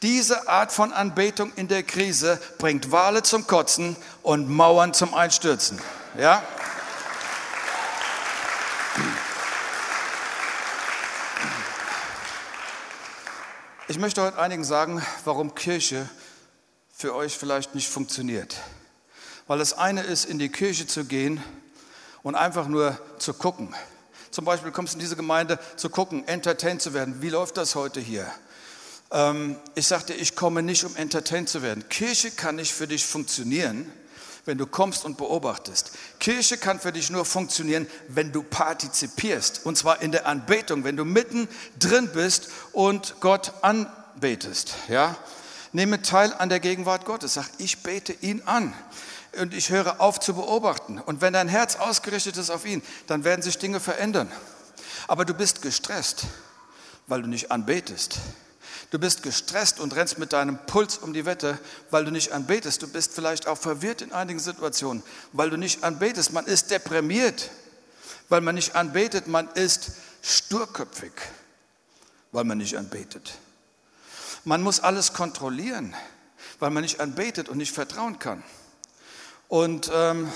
Diese 0.03 0.49
Art 0.49 0.73
von 0.73 0.91
Anbetung 0.91 1.53
in 1.55 1.69
der 1.69 1.81
Krise 1.81 2.37
bringt 2.57 2.91
Wale 2.91 3.23
zum 3.23 3.47
Kotzen 3.47 3.95
und 4.21 4.49
Mauern 4.49 4.93
zum 4.93 5.13
Einstürzen. 5.13 5.79
Ja? 6.17 6.43
Ich 13.87 13.97
möchte 13.97 14.21
heute 14.21 14.37
einigen 14.37 14.65
sagen, 14.65 15.01
warum 15.23 15.55
Kirche 15.55 16.09
für 16.93 17.15
euch 17.15 17.37
vielleicht 17.37 17.73
nicht 17.73 17.87
funktioniert. 17.87 18.57
Weil 19.47 19.59
das 19.59 19.71
eine 19.71 20.03
ist, 20.03 20.25
in 20.25 20.37
die 20.37 20.49
Kirche 20.49 20.85
zu 20.85 21.05
gehen 21.05 21.41
und 22.23 22.35
einfach 22.35 22.67
nur 22.67 22.99
zu 23.19 23.33
gucken. 23.33 23.73
Zum 24.31 24.43
Beispiel 24.43 24.73
kommst 24.73 24.95
du 24.95 24.97
in 24.97 24.99
diese 24.99 25.15
Gemeinde 25.15 25.59
zu 25.77 25.89
gucken, 25.89 26.27
entertained 26.27 26.81
zu 26.81 26.93
werden. 26.93 27.21
Wie 27.21 27.29
läuft 27.29 27.55
das 27.55 27.75
heute 27.75 28.01
hier? 28.01 28.29
Ähm, 29.13 29.55
ich 29.75 29.87
sagte, 29.87 30.13
ich 30.13 30.35
komme 30.35 30.63
nicht, 30.63 30.83
um 30.83 30.95
entertained 30.95 31.47
zu 31.47 31.61
werden. 31.61 31.87
Kirche 31.87 32.31
kann 32.31 32.55
nicht 32.55 32.73
für 32.73 32.87
dich 32.87 33.05
funktionieren, 33.05 33.89
wenn 34.45 34.57
du 34.57 34.65
kommst 34.65 35.05
und 35.05 35.17
beobachtest. 35.17 35.91
Kirche 36.19 36.57
kann 36.57 36.79
für 36.79 36.91
dich 36.91 37.09
nur 37.09 37.23
funktionieren, 37.23 37.87
wenn 38.09 38.31
du 38.31 38.43
partizipierst. 38.43 39.65
Und 39.65 39.77
zwar 39.77 40.01
in 40.01 40.11
der 40.11 40.25
Anbetung, 40.25 40.83
wenn 40.83 40.97
du 40.97 41.05
mitten 41.05 41.47
drin 41.79 42.09
bist 42.13 42.49
und 42.73 43.15
Gott 43.21 43.53
anbetest. 43.61 44.75
Ja? 44.89 45.15
Nehme 45.71 46.01
teil 46.01 46.33
an 46.33 46.49
der 46.49 46.59
Gegenwart 46.59 47.05
Gottes. 47.05 47.35
Sag, 47.35 47.47
ich 47.59 47.83
bete 47.83 48.13
ihn 48.13 48.41
an. 48.45 48.73
Und 49.39 49.53
ich 49.53 49.69
höre 49.69 50.01
auf 50.01 50.19
zu 50.19 50.33
beobachten. 50.33 50.99
Und 50.99 51.21
wenn 51.21 51.33
dein 51.33 51.47
Herz 51.47 51.75
ausgerichtet 51.75 52.37
ist 52.37 52.49
auf 52.49 52.65
ihn, 52.65 52.83
dann 53.07 53.23
werden 53.23 53.41
sich 53.41 53.57
Dinge 53.57 53.79
verändern. 53.79 54.31
Aber 55.07 55.25
du 55.25 55.33
bist 55.33 55.61
gestresst, 55.61 56.25
weil 57.07 57.21
du 57.21 57.27
nicht 57.27 57.51
anbetest. 57.51 58.19
Du 58.93 58.99
bist 58.99 59.23
gestresst 59.23 59.79
und 59.79 59.95
rennst 59.95 60.19
mit 60.19 60.33
deinem 60.33 60.55
Puls 60.67 60.99
um 60.99 61.13
die 61.13 61.25
Wette, 61.25 61.57
weil 61.89 62.05
du 62.05 62.11
nicht 62.11 62.31
anbetest. 62.31 62.83
Du 62.83 62.87
bist 62.87 63.11
vielleicht 63.11 63.47
auch 63.47 63.57
verwirrt 63.57 64.03
in 64.03 64.11
einigen 64.11 64.37
Situationen, 64.37 65.01
weil 65.31 65.49
du 65.49 65.57
nicht 65.57 65.83
anbetest. 65.83 66.31
Man 66.31 66.45
ist 66.45 66.69
deprimiert, 66.69 67.49
weil 68.29 68.41
man 68.41 68.53
nicht 68.53 68.75
anbetet. 68.75 69.25
Man 69.25 69.49
ist 69.55 69.93
sturköpfig, 70.21 71.11
weil 72.33 72.43
man 72.43 72.59
nicht 72.59 72.77
anbetet. 72.77 73.33
Man 74.43 74.61
muss 74.61 74.79
alles 74.79 75.13
kontrollieren, 75.13 75.95
weil 76.59 76.69
man 76.69 76.83
nicht 76.83 76.99
anbetet 76.99 77.49
und 77.49 77.57
nicht 77.57 77.73
vertrauen 77.73 78.19
kann. 78.19 78.43
Und, 79.47 79.89
ähm, 79.91 80.31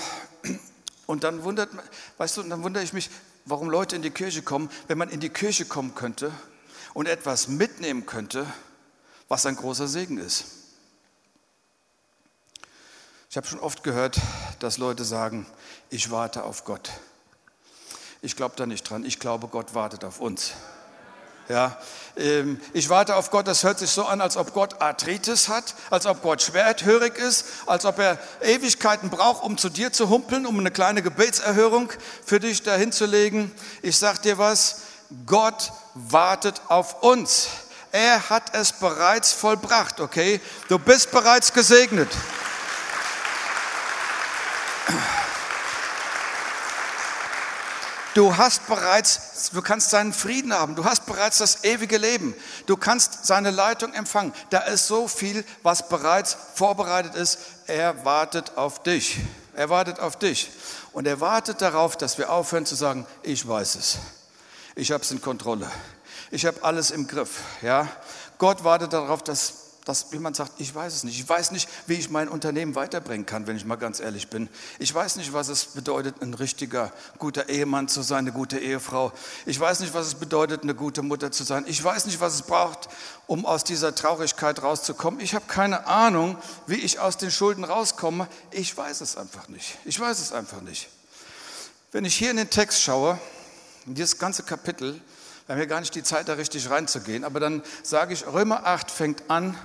und 1.06 1.22
dann 1.22 1.44
wundert, 1.44 1.70
weißt 2.16 2.38
du, 2.38 2.42
dann 2.42 2.64
wundere 2.64 2.82
ich 2.82 2.92
mich, 2.92 3.08
warum 3.44 3.70
Leute 3.70 3.94
in 3.94 4.02
die 4.02 4.10
Kirche 4.10 4.42
kommen, 4.42 4.68
wenn 4.88 4.98
man 4.98 5.10
in 5.10 5.20
die 5.20 5.30
Kirche 5.30 5.64
kommen 5.64 5.94
könnte 5.94 6.32
und 6.98 7.06
etwas 7.06 7.46
mitnehmen 7.46 8.06
könnte, 8.06 8.44
was 9.28 9.46
ein 9.46 9.54
großer 9.54 9.86
Segen 9.86 10.18
ist. 10.18 10.46
Ich 13.30 13.36
habe 13.36 13.46
schon 13.46 13.60
oft 13.60 13.84
gehört, 13.84 14.18
dass 14.58 14.78
Leute 14.78 15.04
sagen, 15.04 15.46
ich 15.90 16.10
warte 16.10 16.42
auf 16.42 16.64
Gott. 16.64 16.90
Ich 18.20 18.34
glaube 18.34 18.56
da 18.56 18.66
nicht 18.66 18.82
dran. 18.82 19.04
Ich 19.04 19.20
glaube, 19.20 19.46
Gott 19.46 19.74
wartet 19.74 20.02
auf 20.02 20.18
uns. 20.18 20.54
Ja, 21.48 21.80
ähm, 22.16 22.60
ich 22.72 22.88
warte 22.88 23.14
auf 23.14 23.30
Gott, 23.30 23.46
das 23.46 23.62
hört 23.62 23.78
sich 23.78 23.90
so 23.90 24.04
an, 24.04 24.20
als 24.20 24.36
ob 24.36 24.52
Gott 24.52 24.82
Arthritis 24.82 25.48
hat, 25.48 25.76
als 25.90 26.04
ob 26.04 26.20
Gott 26.20 26.42
schwerhörig 26.42 27.16
ist, 27.16 27.44
als 27.66 27.84
ob 27.84 28.00
er 28.00 28.18
Ewigkeiten 28.42 29.08
braucht, 29.08 29.44
um 29.44 29.56
zu 29.56 29.68
dir 29.68 29.92
zu 29.92 30.08
humpeln, 30.08 30.46
um 30.46 30.58
eine 30.58 30.72
kleine 30.72 31.02
Gebetserhörung 31.02 31.92
für 32.26 32.40
dich 32.40 32.64
dahin 32.64 32.90
zu. 32.90 33.06
Ich 33.82 33.98
sag 33.98 34.20
dir 34.22 34.36
was, 34.36 34.80
Gott 35.26 35.72
wartet 35.94 36.60
auf 36.68 37.02
uns. 37.02 37.48
Er 37.92 38.28
hat 38.28 38.54
es 38.54 38.72
bereits 38.72 39.32
vollbracht, 39.32 40.00
okay? 40.00 40.40
Du 40.68 40.78
bist 40.78 41.10
bereits 41.10 41.52
gesegnet. 41.52 42.10
Du 48.14 48.36
hast 48.36 48.66
bereits, 48.66 49.50
du 49.52 49.62
kannst 49.62 49.90
seinen 49.90 50.12
Frieden 50.12 50.52
haben, 50.52 50.74
du 50.74 50.84
hast 50.84 51.06
bereits 51.06 51.38
das 51.38 51.62
ewige 51.62 51.98
Leben, 51.98 52.34
du 52.66 52.76
kannst 52.76 53.26
seine 53.26 53.52
Leitung 53.52 53.94
empfangen. 53.94 54.34
Da 54.50 54.58
ist 54.60 54.88
so 54.88 55.06
viel, 55.06 55.44
was 55.62 55.88
bereits 55.88 56.36
vorbereitet 56.54 57.14
ist. 57.14 57.38
Er 57.68 58.04
wartet 58.04 58.56
auf 58.56 58.82
dich. 58.82 59.18
Er 59.54 59.70
wartet 59.70 60.00
auf 60.00 60.16
dich. 60.16 60.50
Und 60.92 61.06
er 61.06 61.20
wartet 61.20 61.62
darauf, 61.62 61.96
dass 61.96 62.18
wir 62.18 62.30
aufhören 62.30 62.66
zu 62.66 62.74
sagen, 62.74 63.06
ich 63.22 63.46
weiß 63.46 63.76
es. 63.76 63.98
Ich 64.78 64.92
habe 64.92 65.02
es 65.02 65.10
in 65.10 65.20
Kontrolle. 65.20 65.68
Ich 66.30 66.46
habe 66.46 66.62
alles 66.62 66.92
im 66.92 67.08
Griff. 67.08 67.40
Ja? 67.62 67.88
Gott 68.38 68.62
wartet 68.62 68.92
darauf, 68.92 69.24
dass 69.24 69.64
dass 69.84 70.12
jemand 70.12 70.36
sagt, 70.36 70.52
ich 70.58 70.74
weiß 70.74 70.94
es 70.94 71.02
nicht. 71.02 71.18
Ich 71.18 71.26
weiß 71.26 71.50
nicht, 71.50 71.66
wie 71.86 71.94
ich 71.94 72.10
mein 72.10 72.28
Unternehmen 72.28 72.74
weiterbringen 72.74 73.24
kann, 73.24 73.46
wenn 73.46 73.56
ich 73.56 73.64
mal 73.64 73.76
ganz 73.76 74.00
ehrlich 74.00 74.28
bin. 74.28 74.50
Ich 74.78 74.94
weiß 74.94 75.16
nicht, 75.16 75.32
was 75.32 75.48
es 75.48 75.64
bedeutet, 75.64 76.20
ein 76.20 76.34
richtiger, 76.34 76.92
guter 77.16 77.48
Ehemann 77.48 77.88
zu 77.88 78.02
sein, 78.02 78.18
eine 78.18 78.32
gute 78.32 78.58
Ehefrau. 78.58 79.12
Ich 79.46 79.58
weiß 79.58 79.80
nicht, 79.80 79.94
was 79.94 80.08
es 80.08 80.14
bedeutet, 80.16 80.62
eine 80.62 80.74
gute 80.74 81.00
Mutter 81.00 81.32
zu 81.32 81.42
sein. 81.42 81.64
Ich 81.66 81.82
weiß 81.82 82.04
nicht, 82.04 82.20
was 82.20 82.34
es 82.34 82.42
braucht, 82.42 82.90
um 83.26 83.46
aus 83.46 83.64
dieser 83.64 83.94
Traurigkeit 83.94 84.62
rauszukommen. 84.62 85.20
Ich 85.20 85.34
habe 85.34 85.46
keine 85.48 85.86
Ahnung, 85.86 86.36
wie 86.66 86.76
ich 86.76 87.00
aus 87.00 87.16
den 87.16 87.30
Schulden 87.30 87.64
rauskomme. 87.64 88.28
Ich 88.50 88.76
weiß 88.76 89.00
es 89.00 89.16
einfach 89.16 89.48
nicht. 89.48 89.78
Ich 89.86 89.98
weiß 89.98 90.18
es 90.18 90.32
einfach 90.32 90.60
nicht. 90.60 90.90
Wenn 91.92 92.04
ich 92.04 92.14
hier 92.14 92.30
in 92.30 92.36
den 92.36 92.50
Text 92.50 92.82
schaue, 92.82 93.18
in 93.88 93.94
dieses 93.94 94.18
ganze 94.18 94.42
Kapitel, 94.42 95.00
wir 95.46 95.54
haben 95.54 95.60
ja 95.60 95.66
gar 95.66 95.80
nicht 95.80 95.94
die 95.94 96.02
Zeit, 96.02 96.28
da 96.28 96.34
richtig 96.34 96.68
reinzugehen, 96.68 97.24
aber 97.24 97.40
dann 97.40 97.62
sage 97.82 98.12
ich, 98.12 98.26
Römer 98.26 98.66
8 98.66 98.90
fängt 98.90 99.30
an 99.30 99.56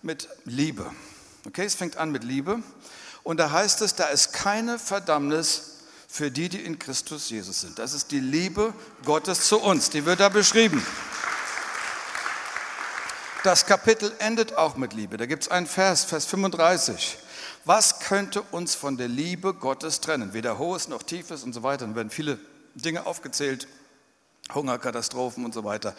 mit 0.00 0.28
Liebe. 0.46 0.90
Okay, 1.46 1.66
es 1.66 1.74
fängt 1.74 1.98
an 1.98 2.10
mit 2.10 2.24
Liebe. 2.24 2.62
Und 3.22 3.36
da 3.36 3.50
heißt 3.50 3.82
es, 3.82 3.94
da 3.94 4.06
ist 4.06 4.32
keine 4.32 4.78
Verdammnis 4.78 5.74
für 6.08 6.30
die, 6.30 6.48
die 6.48 6.62
in 6.62 6.78
Christus 6.78 7.28
Jesus 7.28 7.60
sind. 7.60 7.78
Das 7.78 7.92
ist 7.92 8.12
die 8.12 8.20
Liebe 8.20 8.72
Gottes 9.04 9.46
zu 9.46 9.60
uns, 9.60 9.90
die 9.90 10.06
wird 10.06 10.20
da 10.20 10.30
beschrieben. 10.30 10.84
Das 13.44 13.66
Kapitel 13.66 14.10
endet 14.20 14.56
auch 14.56 14.76
mit 14.76 14.94
Liebe. 14.94 15.18
Da 15.18 15.26
gibt 15.26 15.42
es 15.42 15.48
einen 15.50 15.66
Vers, 15.66 16.04
Vers 16.04 16.24
35. 16.24 17.18
Was 17.66 18.00
könnte 18.00 18.40
uns 18.40 18.74
von 18.74 18.96
der 18.96 19.08
Liebe 19.08 19.52
Gottes 19.52 20.00
trennen? 20.00 20.32
Weder 20.32 20.56
hohes 20.56 20.88
noch 20.88 21.02
tiefes 21.02 21.42
und 21.42 21.52
so 21.52 21.62
weiter. 21.62 21.84
Dann 21.84 21.94
werden 21.94 22.10
viele 22.10 22.38
Dinge 22.76 23.06
aufgezählt. 23.06 23.66
Hungerkatastrophen 24.54 25.44
und 25.44 25.54
so 25.54 25.64
weiter. 25.64 25.96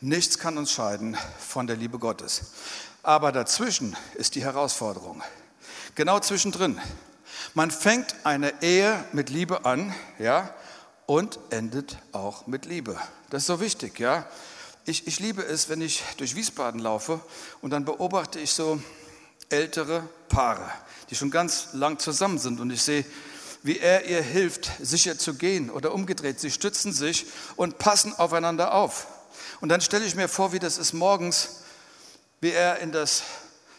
Nichts 0.00 0.38
kann 0.38 0.58
uns 0.58 0.70
scheiden 0.70 1.16
von 1.38 1.66
der 1.66 1.76
Liebe 1.76 1.98
Gottes. 1.98 2.52
Aber 3.02 3.32
dazwischen 3.32 3.96
ist 4.14 4.34
die 4.34 4.44
Herausforderung. 4.44 5.22
Genau 5.94 6.20
zwischendrin. 6.20 6.78
Man 7.54 7.70
fängt 7.70 8.14
eine 8.24 8.62
Ehe 8.62 9.02
mit 9.12 9.30
Liebe 9.30 9.64
an, 9.64 9.94
ja, 10.18 10.54
und 11.06 11.38
endet 11.50 11.96
auch 12.12 12.46
mit 12.46 12.66
Liebe. 12.66 12.98
Das 13.30 13.42
ist 13.42 13.46
so 13.46 13.60
wichtig, 13.60 13.98
ja. 13.98 14.26
Ich, 14.84 15.06
ich 15.06 15.18
liebe 15.20 15.42
es, 15.42 15.68
wenn 15.68 15.80
ich 15.80 16.02
durch 16.18 16.36
Wiesbaden 16.36 16.80
laufe 16.80 17.20
und 17.62 17.70
dann 17.70 17.84
beobachte 17.84 18.38
ich 18.38 18.52
so 18.52 18.80
ältere 19.48 20.06
Paare, 20.28 20.68
die 21.08 21.14
schon 21.14 21.30
ganz 21.30 21.68
lang 21.72 21.98
zusammen 21.98 22.38
sind 22.38 22.60
und 22.60 22.70
ich 22.70 22.82
sehe, 22.82 23.04
wie 23.66 23.80
er 23.80 24.04
ihr 24.04 24.22
hilft, 24.22 24.70
sicher 24.80 25.18
zu 25.18 25.34
gehen 25.34 25.70
oder 25.70 25.92
umgedreht. 25.92 26.38
Sie 26.38 26.52
stützen 26.52 26.92
sich 26.92 27.26
und 27.56 27.78
passen 27.78 28.14
aufeinander 28.14 28.72
auf. 28.72 29.08
Und 29.60 29.70
dann 29.70 29.80
stelle 29.80 30.04
ich 30.04 30.14
mir 30.14 30.28
vor, 30.28 30.52
wie 30.52 30.60
das 30.60 30.78
ist 30.78 30.92
morgens, 30.92 31.62
wie 32.40 32.52
er 32.52 32.78
in 32.78 32.92
das 32.92 33.24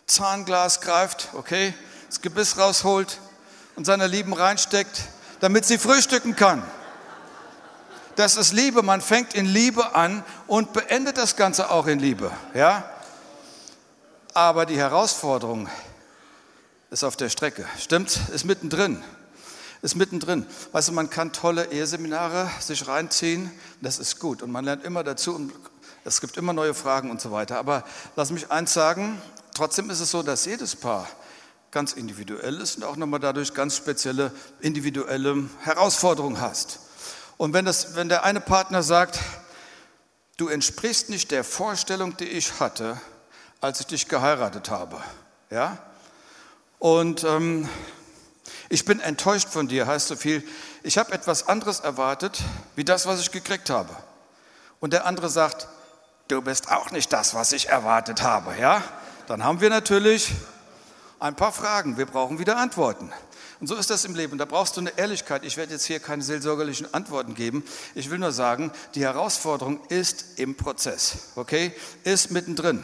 Zahnglas 0.06 0.82
greift, 0.82 1.30
okay, 1.34 1.74
das 2.08 2.20
Gebiss 2.20 2.58
rausholt 2.58 3.20
und 3.78 3.86
seiner 3.86 4.10
Lieben 4.10 4.34
reinsteckt, 4.34 5.04
damit 5.40 5.64
sie 5.64 5.78
frühstücken 5.78 6.36
kann. 6.36 6.64
Das 8.18 8.36
ist 8.36 8.52
Liebe. 8.52 8.84
Man 8.84 9.00
fängt 9.00 9.36
in 9.36 9.46
Liebe 9.46 9.96
an 9.96 10.26
und 10.48 10.74
beendet 10.74 11.18
das 11.18 11.38
Ganze 11.38 11.70
auch 11.70 11.88
in 11.88 12.00
Liebe. 12.00 12.30
Ja? 12.54 12.92
Aber 14.34 14.66
die 14.66 14.78
Herausforderung 14.78 15.70
ist 16.90 17.06
auf 17.06 17.16
der 17.16 17.30
Strecke. 17.30 17.66
Stimmt? 17.80 18.20
Ist 18.34 18.44
mittendrin 18.44 19.02
ist 19.82 19.96
mittendrin. 19.96 20.46
Weißt 20.72 20.90
du, 20.90 20.94
man 20.94 21.10
kann 21.10 21.34
tolle 21.34 21.72
Eheseminare 21.72 22.50
sich 22.60 22.88
reinziehen, 22.88 23.52
das 23.82 24.00
ist 24.00 24.20
gut 24.20 24.42
und 24.42 24.52
man 24.52 24.66
lernt 24.66 24.84
immer 24.84 25.04
dazu 25.04 25.36
und 25.36 25.54
es 26.04 26.22
gibt 26.22 26.38
immer 26.38 26.54
neue 26.54 26.74
Fragen 26.74 27.12
und 27.12 27.20
so 27.22 27.32
weiter. 27.32 27.58
Aber 27.58 27.84
lass 28.16 28.32
mich 28.32 28.50
eins 28.52 28.74
sagen, 28.74 29.22
trotzdem 29.54 29.90
ist 29.90 30.00
es 30.00 30.12
so, 30.12 30.24
dass 30.24 30.46
jedes 30.46 30.76
Paar 30.76 31.08
ganz 31.72 31.94
individuell 31.94 32.62
ist 32.62 32.78
und 32.78 32.84
auch 32.84 32.96
nochmal 32.96 33.20
dadurch 33.20 33.54
ganz 33.54 33.76
spezielle 33.76 34.32
individuelle 34.62 35.50
Herausforderungen 35.60 36.40
hast. 36.40 36.80
Und 37.38 37.54
wenn, 37.54 37.66
das, 37.66 37.96
wenn 37.96 38.10
der 38.10 38.24
eine 38.24 38.42
Partner 38.42 38.82
sagt, 38.84 39.20
du 40.38 40.48
entsprichst 40.48 41.10
nicht 41.10 41.30
der 41.32 41.44
Vorstellung, 41.44 42.18
die 42.18 42.26
ich 42.26 42.60
hatte, 42.60 43.00
als 43.62 43.80
ich 43.82 43.88
dich 43.88 44.08
geheiratet 44.08 44.70
habe, 44.70 45.02
ja, 45.50 45.78
und 46.80 47.24
ähm, 47.24 47.68
ich 48.70 48.86
bin 48.86 49.00
enttäuscht 49.00 49.50
von 49.50 49.68
dir, 49.68 49.88
heißt 49.88 50.08
so 50.08 50.16
viel, 50.16 50.44
ich 50.84 50.98
habe 50.98 51.12
etwas 51.14 51.48
anderes 51.48 51.80
erwartet, 51.80 52.42
wie 52.76 52.84
das, 52.84 53.06
was 53.06 53.20
ich 53.20 53.32
gekriegt 53.32 53.70
habe. 53.70 53.96
Und 54.80 54.94
der 54.94 55.06
andere 55.06 55.30
sagt, 55.30 55.68
du 56.28 56.42
bist 56.42 56.72
auch 56.72 56.92
nicht 56.92 57.12
das, 57.14 57.34
was 57.34 57.52
ich 57.52 57.70
erwartet 57.70 58.22
habe, 58.22 58.56
ja? 58.60 58.84
Dann 59.28 59.44
haben 59.44 59.62
wir 59.62 59.70
natürlich 59.70 60.32
ein 61.20 61.36
paar 61.36 61.52
Fragen, 61.52 61.98
wir 61.98 62.06
brauchen 62.06 62.40
wieder 62.40 62.58
Antworten. 62.58 63.12
Und 63.60 63.68
so 63.68 63.76
ist 63.76 63.90
das 63.90 64.06
im 64.06 64.14
Leben. 64.14 64.38
Da 64.38 64.46
brauchst 64.46 64.78
du 64.78 64.82
eine 64.82 64.98
Ehrlichkeit. 64.98 65.44
Ich 65.44 65.58
werde 65.58 65.74
jetzt 65.74 65.86
hier 65.86 66.00
keine 66.00 66.22
seelsorgerlichen 66.22 66.94
Antworten 66.94 67.34
geben. 67.34 67.64
Ich 67.96 68.12
will 68.12 68.20
nur 68.20 68.32
sagen, 68.32 68.72
die 68.94 69.02
Herausforderung 69.02 69.80
ist 69.90 70.38
im 70.38 70.56
Prozess, 70.56 71.32
okay? 71.36 71.74
Ist 72.04 72.30
mittendrin. 72.30 72.84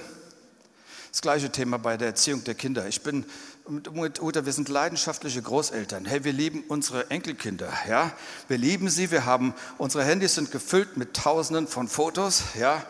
Das 1.12 1.22
gleiche 1.22 1.52
Thema 1.52 1.78
bei 1.78 1.96
der 1.96 2.08
Erziehung 2.08 2.44
der 2.44 2.56
Kinder. 2.56 2.88
Ich 2.88 3.04
bin 3.04 3.24
Uta, 3.66 4.46
wir 4.46 4.52
sind 4.52 4.68
leidenschaftliche 4.68 5.42
Großeltern. 5.42 6.04
Hey, 6.04 6.26
wir 6.26 6.34
lieben 6.34 6.66
unsere 6.68 7.10
Enkelkinder, 7.10 7.72
ja. 7.88 8.12
Wir 8.50 8.58
lieben 8.58 8.90
sie. 8.90 9.10
Wir 9.10 9.24
haben, 9.24 9.54
unsere 9.78 10.04
Handys 10.04 10.36
sind 10.36 10.52
gefüllt 10.52 10.98
mit 10.98 11.14
Tausenden 11.14 11.70
von 11.70 11.88
Fotos, 11.88 12.44
ja, 12.60 12.84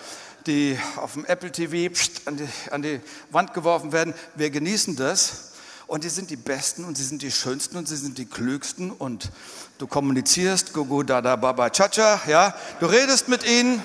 die 0.47 0.79
auf 0.95 1.13
dem 1.13 1.25
Apple 1.25 1.51
TV 1.51 1.93
an 2.25 2.37
die, 2.37 2.47
an 2.71 2.81
die 2.81 3.01
Wand 3.29 3.53
geworfen 3.53 3.91
werden. 3.91 4.15
Wir 4.33 4.49
genießen 4.49 4.95
das. 4.95 5.51
Und 5.85 6.05
die 6.05 6.09
sind 6.09 6.31
die 6.31 6.37
Besten 6.37 6.85
und 6.85 6.97
sie 6.97 7.03
sind 7.03 7.21
die 7.21 7.31
Schönsten 7.31 7.77
und 7.77 7.87
sie 7.87 7.97
sind 7.97 8.17
die 8.17 8.25
Klügsten 8.25 8.89
und 8.89 9.31
du 9.77 9.85
kommunizierst, 9.85 10.73
Gugu, 10.73 11.03
Dada, 11.03 11.35
Baba, 11.35 11.69
Chacha, 11.69 12.19
ja. 12.27 12.55
Du 12.79 12.87
redest 12.87 13.27
mit 13.27 13.47
ihnen 13.47 13.79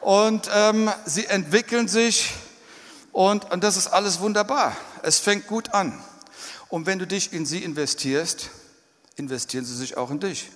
und 0.00 0.50
ähm, 0.52 0.90
sie 1.04 1.26
entwickeln 1.26 1.86
sich 1.86 2.32
und, 3.12 3.50
und 3.50 3.64
das 3.64 3.76
ist 3.76 3.88
alles 3.88 4.20
wunderbar. 4.20 4.76
Es 5.02 5.18
fängt 5.18 5.46
gut 5.46 5.70
an. 5.70 5.98
Und 6.68 6.86
wenn 6.86 6.98
du 6.98 7.06
dich 7.06 7.32
in 7.32 7.46
sie 7.46 7.64
investierst, 7.64 8.50
investieren 9.16 9.64
sie 9.64 9.76
sich 9.76 9.96
auch 9.96 10.10
in 10.10 10.20
dich. 10.20 10.50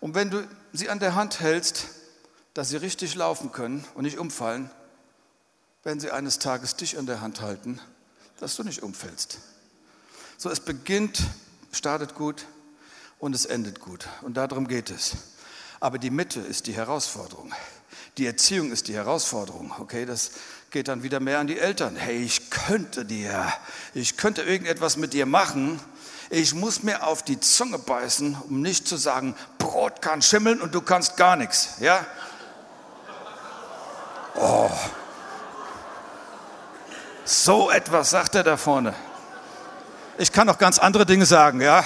Und 0.00 0.14
wenn 0.14 0.30
du 0.30 0.46
sie 0.72 0.90
an 0.90 0.98
der 0.98 1.14
Hand 1.14 1.40
hältst, 1.40 1.86
dass 2.52 2.68
sie 2.68 2.76
richtig 2.76 3.14
laufen 3.14 3.52
können 3.52 3.84
und 3.94 4.04
nicht 4.04 4.18
umfallen, 4.18 4.70
werden 5.82 6.00
sie 6.00 6.10
eines 6.10 6.38
Tages 6.38 6.76
dich 6.76 6.98
an 6.98 7.06
der 7.06 7.20
Hand 7.20 7.40
halten, 7.40 7.80
dass 8.38 8.56
du 8.56 8.62
nicht 8.62 8.82
umfällst. 8.82 9.38
So, 10.36 10.50
es 10.50 10.60
beginnt, 10.60 11.22
startet 11.72 12.14
gut 12.14 12.46
und 13.18 13.34
es 13.34 13.46
endet 13.46 13.80
gut. 13.80 14.08
Und 14.22 14.34
darum 14.36 14.68
geht 14.68 14.90
es. 14.90 15.16
Aber 15.80 15.98
die 15.98 16.10
Mitte 16.10 16.40
ist 16.40 16.66
die 16.66 16.74
Herausforderung. 16.74 17.52
Die 18.18 18.26
Erziehung 18.26 18.70
ist 18.72 18.88
die 18.88 18.94
Herausforderung. 18.94 19.72
Okay, 19.78 20.06
das 20.06 20.32
geht 20.74 20.88
dann 20.88 21.04
wieder 21.04 21.20
mehr 21.20 21.38
an 21.38 21.46
die 21.46 21.60
Eltern. 21.60 21.94
Hey, 21.94 22.20
ich 22.20 22.50
könnte 22.50 23.04
dir, 23.04 23.46
ich 23.94 24.16
könnte 24.16 24.42
irgendetwas 24.42 24.96
mit 24.96 25.12
dir 25.12 25.24
machen. 25.24 25.78
Ich 26.30 26.52
muss 26.52 26.82
mir 26.82 27.06
auf 27.06 27.22
die 27.22 27.38
Zunge 27.38 27.78
beißen, 27.78 28.36
um 28.48 28.60
nicht 28.60 28.88
zu 28.88 28.96
sagen, 28.96 29.36
Brot 29.58 30.02
kann 30.02 30.20
schimmeln 30.20 30.60
und 30.60 30.74
du 30.74 30.80
kannst 30.80 31.16
gar 31.16 31.36
nichts. 31.36 31.76
Ja? 31.78 32.04
Oh. 34.34 34.68
So 37.24 37.70
etwas 37.70 38.10
sagt 38.10 38.34
er 38.34 38.42
da 38.42 38.56
vorne. 38.56 38.94
Ich 40.18 40.32
kann 40.32 40.48
noch 40.48 40.58
ganz 40.58 40.80
andere 40.80 41.06
Dinge 41.06 41.24
sagen, 41.24 41.60
ja. 41.60 41.84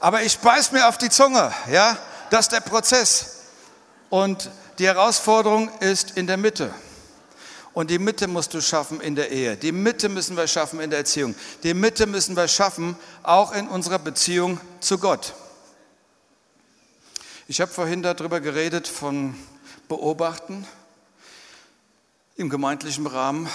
Aber 0.00 0.22
ich 0.22 0.38
beiß 0.38 0.72
mir 0.72 0.88
auf 0.88 0.96
die 0.96 1.10
Zunge, 1.10 1.52
ja. 1.70 1.98
Das 2.30 2.46
ist 2.46 2.52
der 2.52 2.60
Prozess. 2.60 3.40
Und 4.08 4.50
die 4.80 4.86
Herausforderung 4.86 5.68
ist 5.80 6.16
in 6.16 6.26
der 6.26 6.38
Mitte. 6.38 6.74
Und 7.74 7.90
die 7.90 7.98
Mitte 7.98 8.26
musst 8.26 8.54
du 8.54 8.62
schaffen 8.62 8.98
in 9.02 9.14
der 9.14 9.30
Ehe. 9.30 9.56
Die 9.58 9.72
Mitte 9.72 10.08
müssen 10.08 10.38
wir 10.38 10.46
schaffen 10.46 10.80
in 10.80 10.88
der 10.88 11.00
Erziehung. 11.00 11.34
Die 11.62 11.74
Mitte 11.74 12.06
müssen 12.06 12.34
wir 12.34 12.48
schaffen 12.48 12.96
auch 13.22 13.52
in 13.52 13.68
unserer 13.68 13.98
Beziehung 13.98 14.58
zu 14.80 14.96
Gott. 14.96 15.34
Ich 17.46 17.60
habe 17.60 17.70
vorhin 17.70 18.02
darüber 18.02 18.40
geredet 18.40 18.88
von 18.88 19.36
Beobachten 19.86 20.66
im 22.36 22.48
gemeindlichen 22.48 23.06
Rahmen 23.06 23.50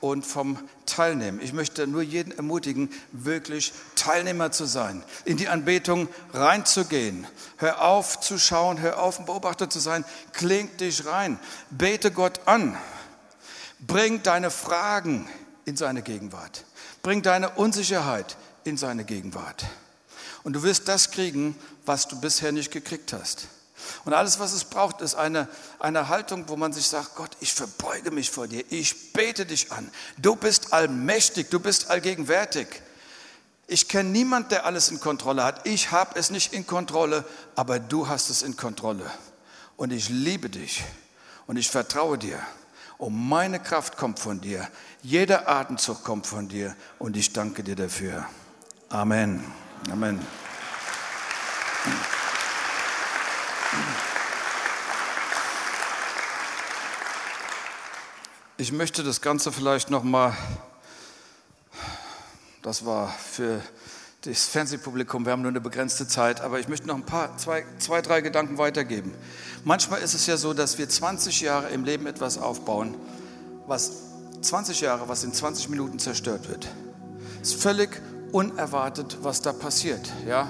und 0.00 0.24
vom 0.24 0.58
Teilnehmen. 0.86 1.40
Ich 1.40 1.52
möchte 1.52 1.86
nur 1.86 2.02
jeden 2.02 2.32
ermutigen, 2.32 2.90
wirklich 3.12 3.72
Teilnehmer 3.94 4.52
zu 4.52 4.64
sein, 4.64 5.02
in 5.24 5.36
die 5.36 5.48
Anbetung 5.48 6.08
reinzugehen. 6.32 7.26
Hör 7.56 7.82
auf 7.82 8.20
zu 8.20 8.38
schauen, 8.38 8.80
hör 8.80 9.00
auf, 9.00 9.18
ein 9.18 9.26
Beobachter 9.26 9.68
zu 9.68 9.80
sein, 9.80 10.04
kling 10.32 10.76
dich 10.78 11.06
rein, 11.06 11.38
bete 11.70 12.10
Gott 12.10 12.40
an, 12.46 12.76
bring 13.80 14.22
deine 14.22 14.50
Fragen 14.50 15.28
in 15.64 15.76
seine 15.76 16.02
Gegenwart, 16.02 16.64
bring 17.02 17.22
deine 17.22 17.50
Unsicherheit 17.50 18.36
in 18.64 18.76
seine 18.76 19.04
Gegenwart. 19.04 19.64
Und 20.44 20.54
du 20.54 20.62
wirst 20.62 20.88
das 20.88 21.10
kriegen, 21.10 21.56
was 21.84 22.08
du 22.08 22.20
bisher 22.20 22.52
nicht 22.52 22.70
gekriegt 22.70 23.12
hast. 23.12 23.48
Und 24.04 24.12
alles, 24.12 24.38
was 24.38 24.52
es 24.52 24.64
braucht, 24.64 25.00
ist 25.00 25.14
eine, 25.14 25.48
eine 25.78 26.08
Haltung, 26.08 26.44
wo 26.48 26.56
man 26.56 26.72
sich 26.72 26.86
sagt, 26.86 27.14
Gott, 27.14 27.30
ich 27.40 27.52
verbeuge 27.52 28.10
mich 28.10 28.30
vor 28.30 28.46
dir, 28.46 28.64
ich 28.70 29.12
bete 29.12 29.46
dich 29.46 29.72
an. 29.72 29.90
Du 30.16 30.36
bist 30.36 30.72
allmächtig, 30.72 31.50
du 31.50 31.60
bist 31.60 31.90
allgegenwärtig. 31.90 32.68
Ich 33.66 33.88
kenne 33.88 34.08
niemand, 34.08 34.50
der 34.50 34.64
alles 34.64 34.90
in 34.90 34.98
Kontrolle 34.98 35.44
hat. 35.44 35.66
Ich 35.66 35.90
habe 35.90 36.18
es 36.18 36.30
nicht 36.30 36.54
in 36.54 36.66
Kontrolle, 36.66 37.24
aber 37.54 37.78
du 37.78 38.08
hast 38.08 38.30
es 38.30 38.42
in 38.42 38.56
Kontrolle. 38.56 39.10
Und 39.76 39.92
ich 39.92 40.08
liebe 40.08 40.48
dich 40.48 40.82
und 41.46 41.56
ich 41.56 41.70
vertraue 41.70 42.18
dir. 42.18 42.40
Und 42.98 43.14
meine 43.28 43.60
Kraft 43.60 43.96
kommt 43.96 44.18
von 44.18 44.40
dir. 44.40 44.66
Jeder 45.02 45.48
Atemzug 45.48 46.02
kommt 46.02 46.26
von 46.26 46.48
dir. 46.48 46.74
Und 46.98 47.16
ich 47.16 47.32
danke 47.32 47.62
dir 47.62 47.76
dafür. 47.76 48.26
Amen. 48.88 49.44
Amen. 49.90 50.20
Ich 58.60 58.72
möchte 58.72 59.04
das 59.04 59.20
Ganze 59.20 59.52
vielleicht 59.52 59.88
noch 59.88 60.02
mal, 60.02 60.36
das 62.62 62.84
war 62.84 63.08
für 63.08 63.60
das 64.22 64.46
Fernsehpublikum, 64.46 65.24
wir 65.24 65.30
haben 65.30 65.42
nur 65.42 65.52
eine 65.52 65.60
begrenzte 65.60 66.08
Zeit, 66.08 66.40
aber 66.40 66.58
ich 66.58 66.66
möchte 66.66 66.88
noch 66.88 66.96
ein 66.96 67.06
paar, 67.06 67.38
zwei, 67.38 67.64
zwei, 67.78 68.02
drei 68.02 68.20
Gedanken 68.20 68.58
weitergeben. 68.58 69.14
Manchmal 69.62 70.02
ist 70.02 70.14
es 70.14 70.26
ja 70.26 70.36
so, 70.36 70.54
dass 70.54 70.76
wir 70.76 70.88
20 70.88 71.40
Jahre 71.40 71.68
im 71.68 71.84
Leben 71.84 72.08
etwas 72.08 72.36
aufbauen, 72.36 72.96
was 73.68 73.92
20 74.42 74.80
Jahre, 74.80 75.08
was 75.08 75.22
in 75.22 75.32
20 75.32 75.68
Minuten 75.68 76.00
zerstört 76.00 76.48
wird. 76.48 76.66
Es 77.40 77.50
ist 77.50 77.62
völlig 77.62 77.90
unerwartet, 78.32 79.18
was 79.22 79.40
da 79.40 79.52
passiert, 79.52 80.12
ja. 80.26 80.48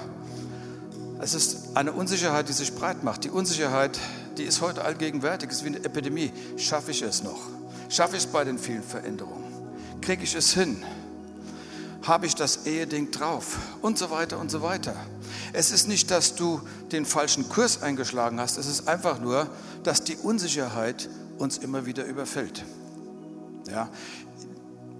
Es 1.21 1.35
ist 1.35 1.77
eine 1.77 1.91
Unsicherheit, 1.91 2.49
die 2.49 2.53
sich 2.53 2.73
breit 2.73 3.03
macht. 3.03 3.23
Die 3.25 3.29
Unsicherheit, 3.29 3.99
die 4.39 4.45
ist 4.45 4.61
heute 4.61 4.83
allgegenwärtig, 4.83 5.51
ist 5.51 5.63
wie 5.63 5.67
eine 5.67 5.83
Epidemie. 5.83 6.33
Schaffe 6.57 6.89
ich 6.89 7.03
es 7.03 7.21
noch? 7.21 7.58
Schaffe 7.89 8.15
ich 8.15 8.23
es 8.23 8.31
bei 8.31 8.43
den 8.43 8.57
vielen 8.57 8.83
Veränderungen? 8.83 9.51
Kriege 10.01 10.23
ich 10.23 10.35
es 10.35 10.53
hin? 10.53 10.83
Habe 12.03 12.27
ich 12.27 12.35
das 12.35 12.65
Eheding 12.65 13.11
drauf? 13.11 13.57
Und 13.81 13.97
so 13.97 14.09
weiter 14.09 14.39
und 14.39 14.49
so 14.49 14.61
weiter. 14.61 14.95
Es 15.51 15.71
ist 15.71 15.87
nicht, 15.87 16.09
dass 16.11 16.35
du 16.35 16.61
den 16.91 17.05
falschen 17.05 17.49
Kurs 17.49 17.81
eingeschlagen 17.81 18.39
hast, 18.39 18.57
es 18.57 18.67
ist 18.67 18.87
einfach 18.87 19.19
nur, 19.19 19.47
dass 19.83 20.03
die 20.03 20.15
Unsicherheit 20.15 21.09
uns 21.37 21.57
immer 21.57 21.85
wieder 21.85 22.05
überfällt. 22.05 22.63
Ja? 23.69 23.89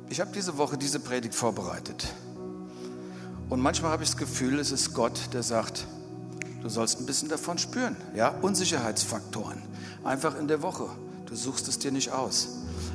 Ich 0.10 0.20
habe 0.20 0.32
diese 0.34 0.58
Woche 0.58 0.78
diese 0.78 1.00
Predigt 1.00 1.36
vorbereitet. 1.36 2.08
Und 3.50 3.62
manchmal 3.62 3.92
habe 3.92 4.04
ich 4.04 4.10
das 4.10 4.18
Gefühl, 4.18 4.60
es 4.60 4.72
ist 4.72 4.94
Gott, 4.94 5.20
der 5.34 5.44
sagt, 5.44 5.86
Du 6.62 6.68
sollst 6.68 7.00
ein 7.00 7.06
bisschen 7.06 7.30
davon 7.30 7.58
spüren. 7.58 7.96
Ja? 8.16 8.30
Unsicherheitsfaktoren. 8.42 9.62
Einfach 10.04 10.38
in 10.38 10.48
der 10.48 10.62
Woche. 10.62 10.90
Du 11.26 11.36
suchst 11.36 11.68
es 11.68 11.80
dir 11.80 11.92
nicht 11.92 12.12
aus. 12.12 12.50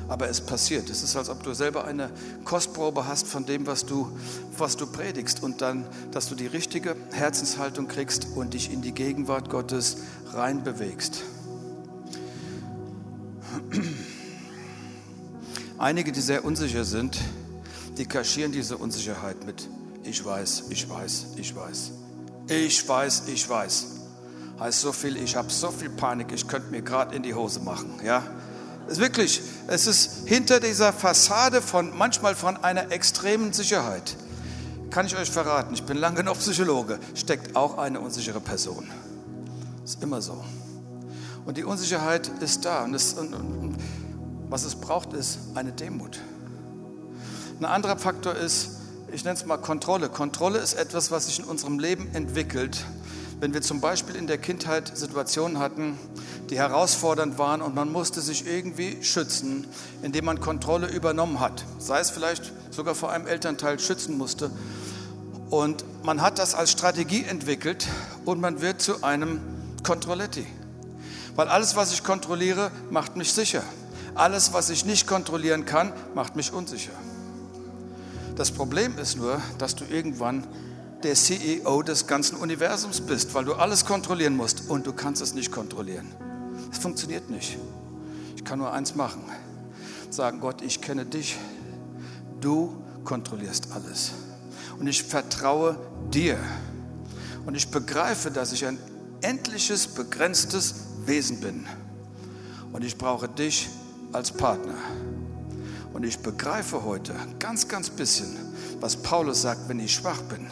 Aber 0.07 0.29
es 0.29 0.41
passiert. 0.41 0.89
Es 0.89 1.03
ist, 1.03 1.15
als 1.15 1.29
ob 1.29 1.43
du 1.43 1.53
selber 1.53 1.85
eine 1.85 2.09
Kostprobe 2.43 3.07
hast 3.07 3.27
von 3.27 3.45
dem, 3.45 3.67
was 3.67 3.85
du, 3.85 4.17
was 4.57 4.77
du 4.77 4.87
predigst. 4.87 5.43
Und 5.43 5.61
dann, 5.61 5.85
dass 6.11 6.29
du 6.29 6.35
die 6.35 6.47
richtige 6.47 6.95
Herzenshaltung 7.11 7.87
kriegst 7.87 8.27
und 8.35 8.53
dich 8.53 8.71
in 8.71 8.81
die 8.81 8.91
Gegenwart 8.91 9.49
Gottes 9.49 9.97
reinbewegst. 10.33 11.23
Einige, 15.77 16.11
die 16.11 16.21
sehr 16.21 16.45
unsicher 16.45 16.85
sind, 16.85 17.19
die 17.97 18.05
kaschieren 18.05 18.51
diese 18.51 18.77
Unsicherheit 18.77 19.45
mit 19.45 19.67
Ich 20.03 20.23
weiß, 20.23 20.65
ich 20.69 20.89
weiß, 20.89 21.27
ich 21.37 21.55
weiß. 21.55 21.91
Ich 22.47 22.87
weiß, 22.87 23.23
ich 23.27 23.49
weiß. 23.49 23.87
Heißt 24.59 24.81
so 24.81 24.91
viel, 24.91 25.17
ich 25.17 25.35
habe 25.35 25.49
so 25.49 25.71
viel 25.71 25.89
Panik, 25.89 26.31
ich 26.31 26.47
könnte 26.47 26.71
mir 26.71 26.81
gerade 26.81 27.15
in 27.15 27.23
die 27.23 27.33
Hose 27.33 27.59
machen. 27.59 27.99
Ja? 28.03 28.23
Es 28.87 28.93
ist 28.93 28.99
wirklich, 28.99 29.41
es 29.67 29.87
ist 29.87 30.27
hinter 30.27 30.59
dieser 30.59 30.93
Fassade 30.93 31.61
von, 31.61 31.97
manchmal 31.97 32.35
von 32.35 32.57
einer 32.57 32.91
extremen 32.91 33.51
Sicherheit, 33.51 34.15
kann 34.91 35.07
ich 35.07 35.17
euch 35.17 35.31
verraten, 35.31 35.73
ich 35.73 35.83
bin 35.83 35.97
lange 35.97 36.23
noch 36.23 36.37
Psychologe, 36.37 36.99
steckt 37.15 37.55
auch 37.55 37.77
eine 37.77 37.99
unsichere 37.99 38.39
Person. 38.39 38.87
Ist 39.83 40.01
immer 40.03 40.21
so. 40.21 40.43
Und 41.45 41.57
die 41.57 41.63
Unsicherheit 41.63 42.29
ist 42.41 42.65
da. 42.65 42.83
Und, 42.83 42.95
und, 42.95 43.33
und, 43.33 43.57
und 43.57 43.77
was 44.49 44.63
es 44.63 44.75
braucht, 44.75 45.13
ist 45.13 45.39
eine 45.53 45.71
Demut. 45.71 46.19
Ein 47.59 47.65
anderer 47.65 47.97
Faktor 47.97 48.35
ist, 48.35 48.71
ich 49.11 49.23
nenne 49.23 49.37
es 49.37 49.45
mal 49.45 49.57
Kontrolle. 49.57 50.09
Kontrolle 50.09 50.59
ist 50.59 50.73
etwas, 50.73 51.11
was 51.11 51.27
sich 51.27 51.39
in 51.39 51.45
unserem 51.45 51.79
Leben 51.79 52.13
entwickelt. 52.13 52.83
Wenn 53.39 53.53
wir 53.53 53.61
zum 53.61 53.81
Beispiel 53.81 54.15
in 54.15 54.27
der 54.27 54.37
Kindheit 54.37 54.97
Situationen 54.97 55.59
hatten, 55.59 55.99
die 56.49 56.57
herausfordernd 56.57 57.37
waren 57.37 57.61
und 57.61 57.75
man 57.75 57.91
musste 57.91 58.21
sich 58.21 58.47
irgendwie 58.47 59.03
schützen, 59.03 59.67
indem 60.01 60.25
man 60.25 60.39
Kontrolle 60.39 60.87
übernommen 60.87 61.39
hat, 61.39 61.65
sei 61.77 61.99
es 61.99 62.11
vielleicht 62.11 62.53
sogar 62.71 62.95
vor 62.95 63.11
einem 63.11 63.27
Elternteil 63.27 63.79
schützen 63.79 64.17
musste. 64.17 64.51
Und 65.49 65.83
man 66.03 66.21
hat 66.21 66.39
das 66.39 66.55
als 66.55 66.71
Strategie 66.71 67.23
entwickelt 67.23 67.87
und 68.23 68.39
man 68.39 68.61
wird 68.61 68.81
zu 68.81 69.03
einem 69.03 69.41
Kontrolletti. 69.83 70.45
Weil 71.35 71.49
alles, 71.49 71.75
was 71.75 71.91
ich 71.91 72.03
kontrolliere, 72.03 72.71
macht 72.89 73.17
mich 73.17 73.33
sicher. 73.33 73.63
Alles, 74.15 74.53
was 74.53 74.69
ich 74.69 74.85
nicht 74.85 75.07
kontrollieren 75.07 75.65
kann, 75.65 75.91
macht 76.13 76.37
mich 76.37 76.53
unsicher. 76.53 76.93
Das 78.37 78.51
Problem 78.51 78.97
ist 78.97 79.17
nur, 79.17 79.41
dass 79.57 79.75
du 79.75 79.83
irgendwann 79.83 80.47
der 81.05 81.13
CEO 81.13 81.83
des 81.83 82.07
ganzen 82.07 82.35
Universums 82.35 82.99
bist, 82.99 83.35
weil 83.35 83.45
du 83.45 83.53
alles 83.53 83.85
kontrollieren 83.85 84.35
musst 84.35 84.69
und 84.69 84.87
du 84.87 84.91
kannst 84.91 85.21
es 85.21 85.35
nicht 85.35 85.51
kontrollieren. 85.51 86.07
Es 86.71 86.79
funktioniert 86.79 87.29
nicht. 87.29 87.59
Ich 88.35 88.43
kann 88.43 88.57
nur 88.57 88.73
eins 88.73 88.95
machen. 88.95 89.23
Sagen, 90.09 90.39
Gott, 90.39 90.63
ich 90.63 90.81
kenne 90.81 91.05
dich. 91.05 91.37
Du 92.41 92.75
kontrollierst 93.03 93.71
alles. 93.71 94.13
Und 94.79 94.87
ich 94.87 95.03
vertraue 95.03 95.77
dir. 96.11 96.39
Und 97.45 97.53
ich 97.53 97.69
begreife, 97.69 98.31
dass 98.31 98.51
ich 98.51 98.65
ein 98.65 98.79
endliches, 99.21 99.87
begrenztes 99.87 100.73
Wesen 101.05 101.39
bin. 101.39 101.67
Und 102.73 102.83
ich 102.83 102.97
brauche 102.97 103.29
dich 103.29 103.69
als 104.11 104.31
Partner. 104.31 104.75
Und 105.93 106.03
ich 106.03 106.17
begreife 106.17 106.83
heute 106.83 107.13
ganz, 107.37 107.67
ganz 107.67 107.91
bisschen, 107.91 108.35
was 108.79 108.97
Paulus 108.97 109.43
sagt, 109.43 109.69
wenn 109.69 109.79
ich 109.79 109.93
schwach 109.93 110.21
bin, 110.23 110.47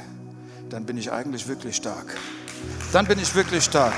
dann 0.73 0.85
bin 0.85 0.97
ich 0.97 1.11
eigentlich 1.11 1.47
wirklich 1.47 1.75
stark. 1.75 2.17
Dann 2.91 3.05
bin 3.05 3.19
ich 3.19 3.35
wirklich 3.35 3.63
stark. 3.63 3.93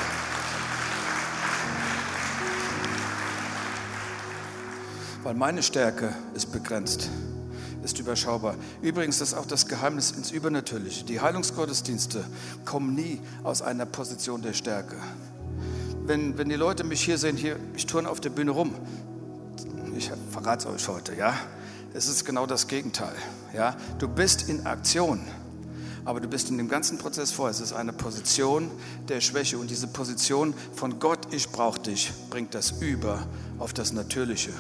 Weil 5.24 5.36
meine 5.36 5.64
Stärke 5.64 6.14
ist 6.34 6.52
begrenzt, 6.52 7.10
ist 7.82 7.98
überschaubar. 7.98 8.56
Übrigens, 8.82 9.22
ist 9.22 9.34
auch 9.34 9.46
das 9.46 9.68
Geheimnis 9.68 10.12
ins 10.12 10.32
Übernatürliche. 10.32 11.06
Die 11.06 11.22
Heilungsgottesdienste 11.22 12.26
kommen 12.66 12.94
nie 12.94 13.22
aus 13.44 13.62
einer 13.62 13.86
Position 13.86 14.42
der 14.42 14.52
Stärke. 14.52 14.98
Wenn, 16.06 16.38
wenn 16.38 16.50
die 16.50 16.56
Leute 16.56 16.84
mich 16.84 17.02
hier 17.02 17.18
sehen, 17.18 17.38
hier, 17.38 17.56
ich 17.78 17.86
turne 17.86 18.10
auf 18.10 18.20
der 18.20 18.32
Bühne 18.32 18.52
rum, 18.52 18.76
ich 19.96 20.12
verrate 20.30 20.68
es 20.68 20.76
euch 20.76 20.88
heute, 20.90 21.16
ja. 21.16 21.36
Es 21.94 22.10
ist 22.10 22.26
genau 22.26 22.46
das 22.46 22.68
Gegenteil, 22.68 23.16
ja. 23.54 23.78
Du 23.98 24.10
bist 24.10 24.50
in 24.50 24.66
Aktion, 24.66 25.22
aber 26.06 26.20
du 26.20 26.28
bist 26.28 26.50
in 26.50 26.58
dem 26.58 26.70
ganzen 26.70 27.00
Prozess 27.00 27.32
vor. 27.32 27.50
Es 27.50 27.60
ist 27.60 27.74
eine 27.74 27.92
Position 27.92 28.70
der 29.10 29.22
Schwäche 29.22 29.58
und 29.58 29.70
diese 29.70 29.88
Position 29.88 30.54
von 30.74 31.00
Gott, 31.00 31.20
ich 31.32 31.50
brauche 31.50 31.80
dich, 31.80 32.14
bringt 32.30 32.54
das 32.54 32.72
über 32.80 33.26
auf 33.58 33.74
das 33.74 33.92
Natürliche. 33.92 34.52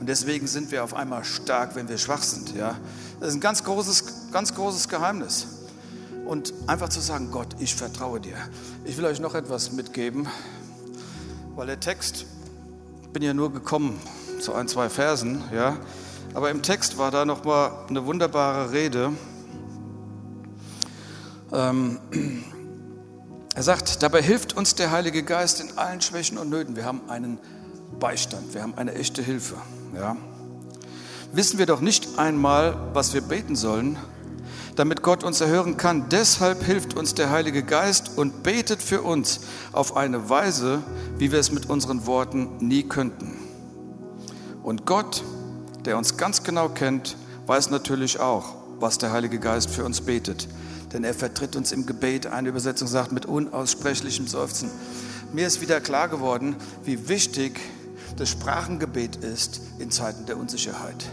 Und 0.00 0.08
deswegen 0.08 0.46
sind 0.46 0.70
wir 0.70 0.82
auf 0.82 0.94
einmal 0.94 1.24
stark, 1.24 1.76
wenn 1.76 1.88
wir 1.88 1.98
schwach 1.98 2.22
sind. 2.22 2.54
Ja? 2.56 2.76
Das 3.20 3.28
ist 3.28 3.34
ein 3.34 3.40
ganz 3.40 3.62
großes, 3.62 4.30
ganz 4.32 4.54
großes 4.54 4.88
Geheimnis. 4.88 5.46
Und 6.26 6.52
einfach 6.66 6.88
zu 6.88 7.00
sagen, 7.00 7.30
Gott, 7.30 7.48
ich 7.60 7.74
vertraue 7.74 8.18
dir. 8.18 8.36
Ich 8.84 8.96
will 8.96 9.04
euch 9.04 9.20
noch 9.20 9.34
etwas 9.34 9.72
mitgeben, 9.72 10.26
weil 11.54 11.66
der 11.66 11.78
Text, 11.78 12.24
ich 13.02 13.08
bin 13.10 13.22
ja 13.22 13.32
nur 13.32 13.52
gekommen 13.52 14.00
zu 14.40 14.54
ein, 14.54 14.66
zwei 14.66 14.88
Versen, 14.88 15.42
ja, 15.54 15.76
aber 16.34 16.50
im 16.50 16.62
Text 16.62 16.98
war 16.98 17.10
da 17.10 17.24
noch 17.24 17.44
mal 17.44 17.86
eine 17.88 18.04
wunderbare 18.04 18.72
Rede. 18.72 19.12
Ähm, 21.52 21.98
er 23.54 23.62
sagt, 23.62 24.02
dabei 24.02 24.20
hilft 24.22 24.56
uns 24.56 24.74
der 24.74 24.90
Heilige 24.90 25.22
Geist 25.22 25.60
in 25.60 25.78
allen 25.78 26.00
Schwächen 26.00 26.38
und 26.38 26.50
Nöten. 26.50 26.76
Wir 26.76 26.84
haben 26.84 27.02
einen 27.08 27.38
Beistand, 28.00 28.52
wir 28.54 28.62
haben 28.62 28.74
eine 28.76 28.94
echte 28.94 29.22
Hilfe. 29.22 29.56
Ja. 29.94 30.16
Wissen 31.32 31.58
wir 31.58 31.66
doch 31.66 31.80
nicht 31.80 32.18
einmal, 32.18 32.76
was 32.92 33.14
wir 33.14 33.20
beten 33.20 33.56
sollen, 33.56 33.96
damit 34.74 35.02
Gott 35.02 35.24
uns 35.24 35.40
erhören 35.40 35.76
kann. 35.76 36.08
Deshalb 36.10 36.64
hilft 36.64 36.94
uns 36.96 37.14
der 37.14 37.30
Heilige 37.30 37.62
Geist 37.62 38.18
und 38.18 38.42
betet 38.42 38.82
für 38.82 39.02
uns 39.02 39.40
auf 39.72 39.96
eine 39.96 40.28
Weise, 40.28 40.82
wie 41.18 41.32
wir 41.32 41.38
es 41.38 41.52
mit 41.52 41.70
unseren 41.70 42.06
Worten 42.06 42.58
nie 42.58 42.82
könnten. 42.82 43.36
Und 44.62 44.84
Gott, 44.84 45.22
der 45.84 45.96
uns 45.96 46.16
ganz 46.16 46.42
genau 46.42 46.68
kennt, 46.68 47.16
weiß 47.46 47.70
natürlich 47.70 48.18
auch, 48.18 48.54
was 48.80 48.98
der 48.98 49.12
Heilige 49.12 49.38
Geist 49.38 49.70
für 49.70 49.84
uns 49.84 50.00
betet 50.00 50.48
denn 50.96 51.04
er 51.04 51.12
vertritt 51.12 51.56
uns 51.56 51.72
im 51.72 51.84
Gebet. 51.84 52.26
Eine 52.26 52.48
Übersetzung 52.48 52.88
sagt 52.88 53.12
mit 53.12 53.26
unaussprechlichem 53.26 54.26
Seufzen. 54.26 54.70
Mir 55.34 55.46
ist 55.46 55.60
wieder 55.60 55.78
klar 55.78 56.08
geworden, 56.08 56.56
wie 56.84 57.10
wichtig 57.10 57.60
das 58.16 58.30
Sprachengebet 58.30 59.16
ist 59.16 59.60
in 59.78 59.90
Zeiten 59.90 60.24
der 60.24 60.38
Unsicherheit. 60.38 61.04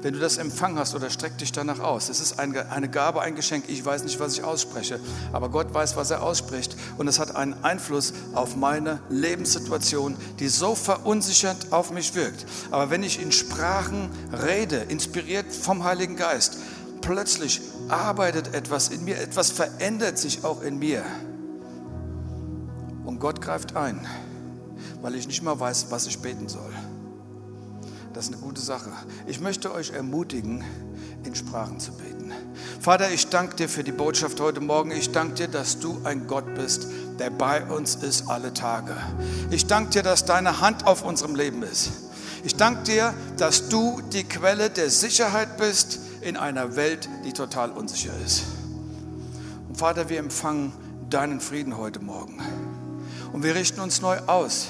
Wenn 0.00 0.14
du 0.14 0.20
das 0.20 0.36
empfangen 0.36 0.78
hast 0.78 0.94
oder 0.94 1.10
streck 1.10 1.38
dich 1.38 1.50
danach 1.50 1.80
aus. 1.80 2.08
Es 2.08 2.20
ist 2.20 2.38
eine 2.38 2.88
Gabe, 2.88 3.22
ein 3.22 3.34
Geschenk. 3.34 3.64
Ich 3.68 3.84
weiß 3.84 4.04
nicht, 4.04 4.20
was 4.20 4.34
ich 4.34 4.44
ausspreche, 4.44 5.00
aber 5.32 5.48
Gott 5.48 5.74
weiß, 5.74 5.96
was 5.96 6.10
er 6.10 6.22
ausspricht. 6.22 6.76
Und 6.96 7.08
es 7.08 7.18
hat 7.18 7.34
einen 7.34 7.64
Einfluss 7.64 8.12
auf 8.34 8.54
meine 8.54 9.00
Lebenssituation, 9.08 10.14
die 10.38 10.48
so 10.48 10.76
verunsichernd 10.76 11.72
auf 11.72 11.90
mich 11.90 12.14
wirkt. 12.14 12.46
Aber 12.70 12.90
wenn 12.90 13.02
ich 13.02 13.20
in 13.20 13.32
Sprachen 13.32 14.10
rede, 14.30 14.76
inspiriert 14.76 15.50
vom 15.50 15.82
Heiligen 15.82 16.14
Geist, 16.14 16.58
plötzlich 17.04 17.60
arbeitet 17.88 18.54
etwas 18.54 18.88
in 18.88 19.04
mir, 19.04 19.18
etwas 19.18 19.50
verändert 19.50 20.18
sich 20.18 20.44
auch 20.44 20.62
in 20.62 20.78
mir. 20.78 21.04
Und 23.04 23.20
Gott 23.20 23.40
greift 23.40 23.76
ein, 23.76 24.06
weil 25.02 25.14
ich 25.14 25.26
nicht 25.26 25.42
mal 25.42 25.58
weiß, 25.58 25.86
was 25.90 26.06
ich 26.06 26.18
beten 26.18 26.48
soll. 26.48 26.72
Das 28.14 28.26
ist 28.26 28.32
eine 28.32 28.42
gute 28.42 28.60
Sache. 28.60 28.90
Ich 29.26 29.40
möchte 29.40 29.72
euch 29.72 29.90
ermutigen, 29.90 30.64
in 31.24 31.34
Sprachen 31.34 31.80
zu 31.80 31.92
beten. 31.92 32.32
Vater, 32.80 33.10
ich 33.10 33.28
danke 33.28 33.56
dir 33.56 33.68
für 33.68 33.82
die 33.82 33.92
Botschaft 33.92 34.40
heute 34.40 34.60
Morgen. 34.60 34.90
Ich 34.90 35.10
danke 35.10 35.34
dir, 35.34 35.48
dass 35.48 35.80
du 35.80 36.00
ein 36.04 36.26
Gott 36.26 36.54
bist, 36.54 36.86
der 37.18 37.30
bei 37.30 37.64
uns 37.64 37.96
ist 37.96 38.28
alle 38.28 38.54
Tage. 38.54 38.96
Ich 39.50 39.66
danke 39.66 39.90
dir, 39.90 40.02
dass 40.02 40.24
deine 40.24 40.60
Hand 40.60 40.86
auf 40.86 41.02
unserem 41.04 41.34
Leben 41.34 41.62
ist. 41.62 41.90
Ich 42.44 42.56
danke 42.56 42.84
dir, 42.84 43.14
dass 43.36 43.68
du 43.68 44.00
die 44.12 44.24
Quelle 44.24 44.70
der 44.70 44.90
Sicherheit 44.90 45.56
bist, 45.56 45.98
in 46.24 46.36
einer 46.36 46.74
Welt, 46.76 47.08
die 47.24 47.32
total 47.32 47.70
unsicher 47.70 48.12
ist. 48.24 48.44
Und 49.68 49.76
Vater, 49.76 50.08
wir 50.08 50.18
empfangen 50.18 50.72
deinen 51.10 51.40
Frieden 51.40 51.76
heute 51.76 52.00
Morgen. 52.00 52.40
Und 53.32 53.42
wir 53.42 53.54
richten 53.54 53.80
uns 53.80 54.00
neu 54.00 54.18
aus, 54.26 54.68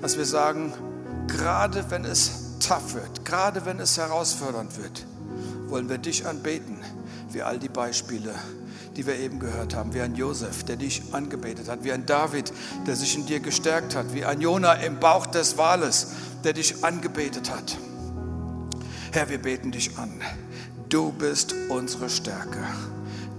dass 0.00 0.16
wir 0.18 0.26
sagen, 0.26 0.72
gerade 1.28 1.90
wenn 1.90 2.04
es 2.04 2.58
tough 2.58 2.94
wird, 2.94 3.24
gerade 3.24 3.64
wenn 3.64 3.78
es 3.78 3.96
herausfordernd 3.96 4.76
wird, 4.76 5.06
wollen 5.68 5.88
wir 5.88 5.98
dich 5.98 6.26
anbeten, 6.26 6.78
wie 7.30 7.42
all 7.42 7.58
die 7.58 7.68
Beispiele, 7.68 8.34
die 8.96 9.06
wir 9.06 9.16
eben 9.16 9.38
gehört 9.38 9.74
haben, 9.74 9.94
wie 9.94 10.00
ein 10.00 10.16
Josef, 10.16 10.64
der 10.64 10.76
dich 10.76 11.02
angebetet 11.12 11.68
hat, 11.68 11.84
wie 11.84 11.92
ein 11.92 12.06
David, 12.06 12.52
der 12.86 12.96
sich 12.96 13.16
in 13.16 13.26
dir 13.26 13.40
gestärkt 13.40 13.94
hat, 13.94 14.12
wie 14.12 14.24
ein 14.24 14.40
Jona 14.40 14.74
im 14.74 14.98
Bauch 15.00 15.26
des 15.26 15.56
Wales, 15.56 16.08
der 16.44 16.52
dich 16.52 16.84
angebetet 16.84 17.50
hat. 17.50 17.78
Herr, 19.12 19.28
wir 19.28 19.38
beten 19.38 19.72
dich 19.72 19.98
an. 19.98 20.20
Du 20.92 21.10
bist 21.10 21.54
unsere 21.70 22.10
Stärke. 22.10 22.62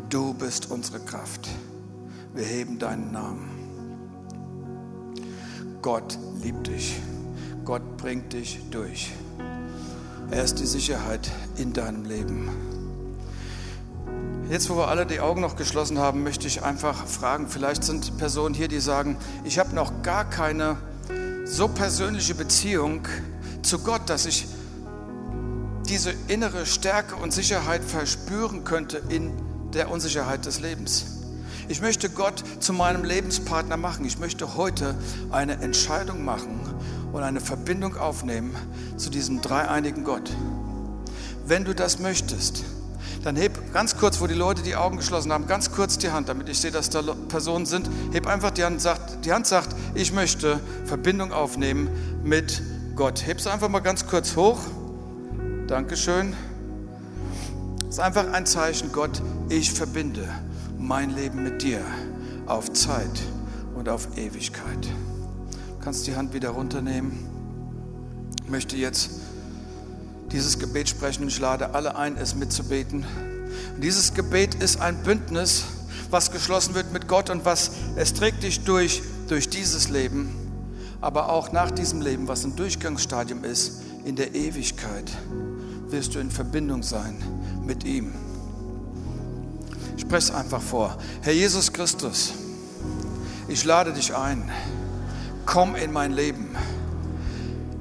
Du 0.10 0.34
bist 0.34 0.72
unsere 0.72 1.00
Kraft. 1.00 1.48
Wir 2.34 2.46
heben 2.46 2.80
deinen 2.80 3.12
Namen. 3.12 3.48
Gott 5.84 6.18
liebt 6.42 6.66
dich. 6.66 7.00
Gott 7.63 7.96
bringt 7.98 8.34
dich 8.34 8.60
durch. 8.72 9.12
Er 10.32 10.44
ist 10.44 10.56
die 10.56 10.66
Sicherheit 10.66 11.30
in 11.56 11.74
deinem 11.74 12.06
Leben. 12.06 12.50
Jetzt, 14.50 14.72
wo 14.72 14.76
wir 14.76 14.88
alle 14.88 15.06
die 15.06 15.20
Augen 15.20 15.42
noch 15.42 15.56
geschlossen 15.56 16.00
haben, 16.00 16.24
möchte 16.24 16.48
ich 16.48 16.63
einfach 16.63 17.06
fragen, 17.06 17.48
vielleicht 17.48 17.84
sind 17.84 18.18
Personen 18.18 18.56
hier, 18.56 18.68
die 18.68 18.80
sagen, 18.80 19.16
ich 19.44 19.60
habe 19.60 19.76
noch 19.76 20.02
gar 20.02 20.28
keine 20.28 20.78
so 21.46 21.68
persönliche 21.68 22.34
Beziehung 22.34 23.08
zu 23.62 23.78
Gott, 23.78 24.10
dass 24.10 24.26
ich 24.26 24.48
diese 25.88 26.13
innere 26.28 26.65
Stärke 26.65 27.15
und 27.15 27.34
Sicherheit 27.34 27.84
verspüren 27.84 28.63
könnte 28.63 29.02
in 29.10 29.32
der 29.74 29.91
Unsicherheit 29.91 30.46
des 30.46 30.60
Lebens. 30.60 31.06
Ich 31.67 31.82
möchte 31.82 32.10
Gott 32.10 32.43
zu 32.60 32.74
meinem 32.74 33.04
Lebenspartner 33.04 33.78
machen. 33.78 34.06
Ich 34.06 34.19
möchte 34.19 34.56
heute 34.56 34.96
eine 35.32 35.54
Entscheidung 35.62 36.24
machen 36.26 36.60
und 37.13 37.24
eine 37.24 37.39
Verbindung 37.39 37.98
aufnehmen 37.98 38.56
zu 38.98 39.10
diesem 39.10 39.41
dreieinigen 39.41 40.04
Gott. 40.04 40.32
Wenn 41.46 41.63
du 41.63 41.74
das 41.74 42.00
möchtest, 42.00 42.63
dann 43.24 43.36
heb 43.38 43.74
ganz 43.74 43.98
kurz, 43.98 44.19
wo 44.19 44.28
die 44.28 44.34
Leute 44.34 44.62
die 44.63 44.76
Augen 44.76 44.98
geschlossen 44.98 45.32
haben, 45.32 45.48
ganz 45.48 45.72
kurz 45.72 45.98
die 45.98 46.12
Hand, 46.12 46.28
damit 46.28 46.50
ich 46.50 46.60
sehe, 46.60 46.72
dass 46.72 46.89
da 46.89 47.02
Personen 47.30 47.65
sind. 47.65 47.89
Heb 48.12 48.28
einfach 48.28 48.52
die 48.52 48.65
Hand, 48.65 48.82
sagt, 48.82 49.26
die 49.26 49.32
Hand 49.32 49.48
sagt, 49.48 49.76
ich 49.96 50.12
möchte 50.12 50.60
Verbindung 50.86 51.32
aufnehmen 51.32 51.89
mit 52.24 52.62
Gott. 52.96 53.26
Heb 53.26 53.39
es 53.39 53.48
einfach 53.48 53.69
mal 53.69 53.80
ganz 53.80 54.08
kurz 54.08 54.36
hoch. 54.36 54.60
Dankeschön. 55.73 56.36
Es 57.89 57.95
ist 57.95 57.99
einfach 57.99 58.31
ein 58.31 58.45
Zeichen, 58.45 58.91
Gott, 58.91 59.23
ich 59.49 59.73
verbinde 59.73 60.29
mein 60.77 61.09
Leben 61.09 61.41
mit 61.41 61.63
dir 61.63 61.81
auf 62.45 62.71
Zeit 62.73 63.23
und 63.73 63.89
auf 63.89 64.15
Ewigkeit. 64.15 64.86
Du 64.86 65.83
kannst 65.83 66.05
die 66.05 66.15
Hand 66.15 66.36
wieder 66.36 66.49
runternehmen. 66.49 67.17
Ich 68.43 68.51
möchte 68.51 68.77
jetzt 68.77 69.19
dieses 70.31 70.59
Gebet 70.59 70.89
sprechen 70.89 71.23
und 71.23 71.29
ich 71.29 71.39
lade 71.39 71.73
alle 71.73 71.95
ein, 71.95 72.17
es 72.17 72.36
mitzubeten. 72.36 73.03
Und 73.73 73.83
dieses 73.83 74.13
Gebet 74.13 74.53
ist 74.53 74.79
ein 74.79 75.01
Bündnis, 75.01 75.63
was 76.12 76.31
geschlossen 76.31 76.75
wird 76.75 76.93
mit 76.93 77.07
Gott 77.07 77.31
und 77.31 77.45
was 77.45 77.71
es 77.95 78.13
trägt 78.13 78.43
dich 78.43 78.63
durch, 78.63 79.01
durch 79.27 79.49
dieses 79.49 79.89
Leben, 79.89 80.36
aber 81.01 81.29
auch 81.29 81.51
nach 81.51 81.71
diesem 81.71 81.99
Leben, 81.99 82.27
was 82.27 82.43
ein 82.43 82.55
Durchgangsstadium 82.55 83.43
ist, 83.43 83.81
in 84.05 84.15
der 84.15 84.36
Ewigkeit 84.36 85.12
wirst 85.93 86.15
du 86.15 86.19
in 86.19 86.32
Verbindung 86.32 86.82
sein 86.82 87.15
mit 87.65 87.84
ihm. 87.84 88.12
Sprech 89.95 90.34
einfach 90.34 90.62
vor. 90.62 90.97
Herr 91.21 91.34
Jesus 91.34 91.71
Christus, 91.71 92.34
ich 93.47 93.63
lade 93.63 93.93
dich 93.93 94.15
ein. 94.15 94.49
Komm 95.45 95.75
in 95.75 95.91
mein 95.91 96.12
Leben. 96.12 96.56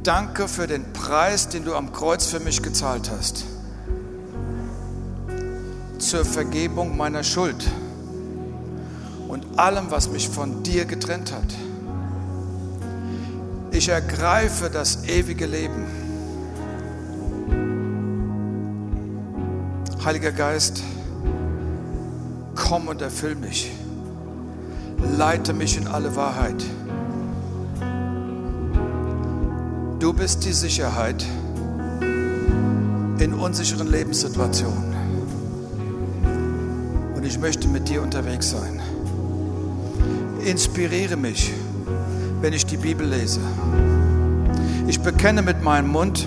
Danke 0.03 0.47
für 0.47 0.67
den 0.67 0.93
Preis, 0.93 1.49
den 1.49 1.65
du 1.65 1.75
am 1.75 1.93
Kreuz 1.93 2.27
für 2.27 2.39
mich 2.39 2.63
gezahlt 2.63 3.11
hast. 3.11 3.45
Zur 5.99 6.27
Vergebung 6.27 6.99
meiner 6.99 7.25
Schuld 7.25 7.65
und 9.29 9.59
allem, 9.59 9.91
was 9.91 10.11
mich 10.11 10.29
von 10.29 10.63
dir 10.63 10.85
getrennt 10.85 11.33
hat. 11.33 11.55
Ich 13.71 13.89
ergreife 13.89 14.69
das 14.69 15.05
ewige 15.05 15.47
Leben 15.47 16.02
Heiliger 20.05 20.33
Geist, 20.33 20.83
komm 22.57 22.89
und 22.89 23.01
erfüll 23.01 23.37
mich. 23.37 23.71
Leite 25.17 25.53
mich 25.53 25.77
in 25.77 25.87
alle 25.87 26.17
Wahrheit. 26.17 26.65
Du 30.01 30.13
bist 30.13 30.45
die 30.45 30.53
Sicherheit 30.53 31.25
in 33.21 33.33
unsicheren 33.33 33.89
Lebenssituationen. 33.89 34.93
Und 37.15 37.25
ich 37.25 37.39
möchte 37.39 37.69
mit 37.69 37.89
dir 37.89 38.03
unterwegs 38.03 38.51
sein. 38.51 38.83
Inspiriere 40.45 41.15
mich, 41.15 41.53
wenn 42.41 42.53
ich 42.53 42.67
die 42.67 42.79
Bibel 42.79 43.07
lese. 43.07 43.39
Ich 44.89 45.01
bekenne 45.01 45.43
mit 45.43 45.63
meinem 45.63 45.93
Mund 45.93 46.27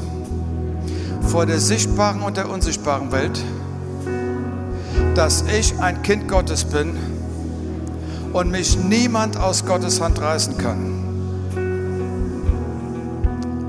vor 1.28 1.46
der 1.46 1.60
sichtbaren 1.60 2.22
und 2.22 2.38
der 2.38 2.50
unsichtbaren 2.50 3.12
Welt, 3.12 3.44
dass 5.16 5.44
ich 5.44 5.80
ein 5.80 6.02
Kind 6.04 6.28
Gottes 6.28 6.66
bin 6.66 6.98
und 8.34 8.52
mich 8.52 8.78
niemand 8.78 9.38
aus 9.38 9.66
Gottes 9.66 10.02
Hand 10.02 10.20
reißen 10.20 10.58
kann. 10.58 10.96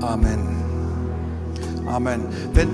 Amen. 0.01 0.39
Amen. 1.87 2.27
Wenn, 2.53 2.67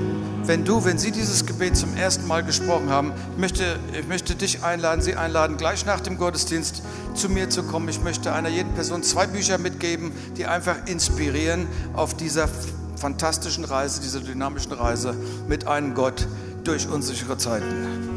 wenn 0.45 0.65
du, 0.65 0.83
wenn 0.83 0.97
Sie 0.97 1.11
dieses 1.11 1.45
Gebet 1.45 1.77
zum 1.77 1.95
ersten 1.95 2.27
Mal 2.27 2.43
gesprochen 2.43 2.89
haben, 2.89 3.11
ich 3.33 3.39
möchte, 3.39 3.77
ich 3.99 4.07
möchte 4.07 4.33
dich 4.33 4.63
einladen, 4.63 5.01
Sie 5.01 5.15
einladen, 5.15 5.57
gleich 5.57 5.85
nach 5.85 6.01
dem 6.01 6.17
Gottesdienst 6.17 6.81
zu 7.13 7.29
mir 7.29 7.51
zu 7.51 7.61
kommen. 7.61 7.87
Ich 7.89 8.01
möchte 8.01 8.33
einer 8.33 8.49
jeden 8.49 8.73
Person 8.73 9.03
zwei 9.03 9.27
Bücher 9.27 9.59
mitgeben, 9.59 10.11
die 10.35 10.47
einfach 10.47 10.87
inspirieren 10.87 11.67
auf 11.93 12.15
dieser 12.15 12.49
fantastischen 12.95 13.65
Reise, 13.65 14.01
dieser 14.01 14.21
dynamischen 14.21 14.71
Reise 14.71 15.15
mit 15.47 15.67
einem 15.67 15.93
Gott 15.93 16.27
durch 16.63 16.87
unsichere 16.89 17.37
Zeiten. 17.37 18.12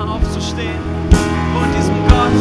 Nochmal 0.00 0.16
aufzustehen 0.16 0.78
vor 1.52 1.66
diesem 1.76 1.94
Gott. 2.08 2.40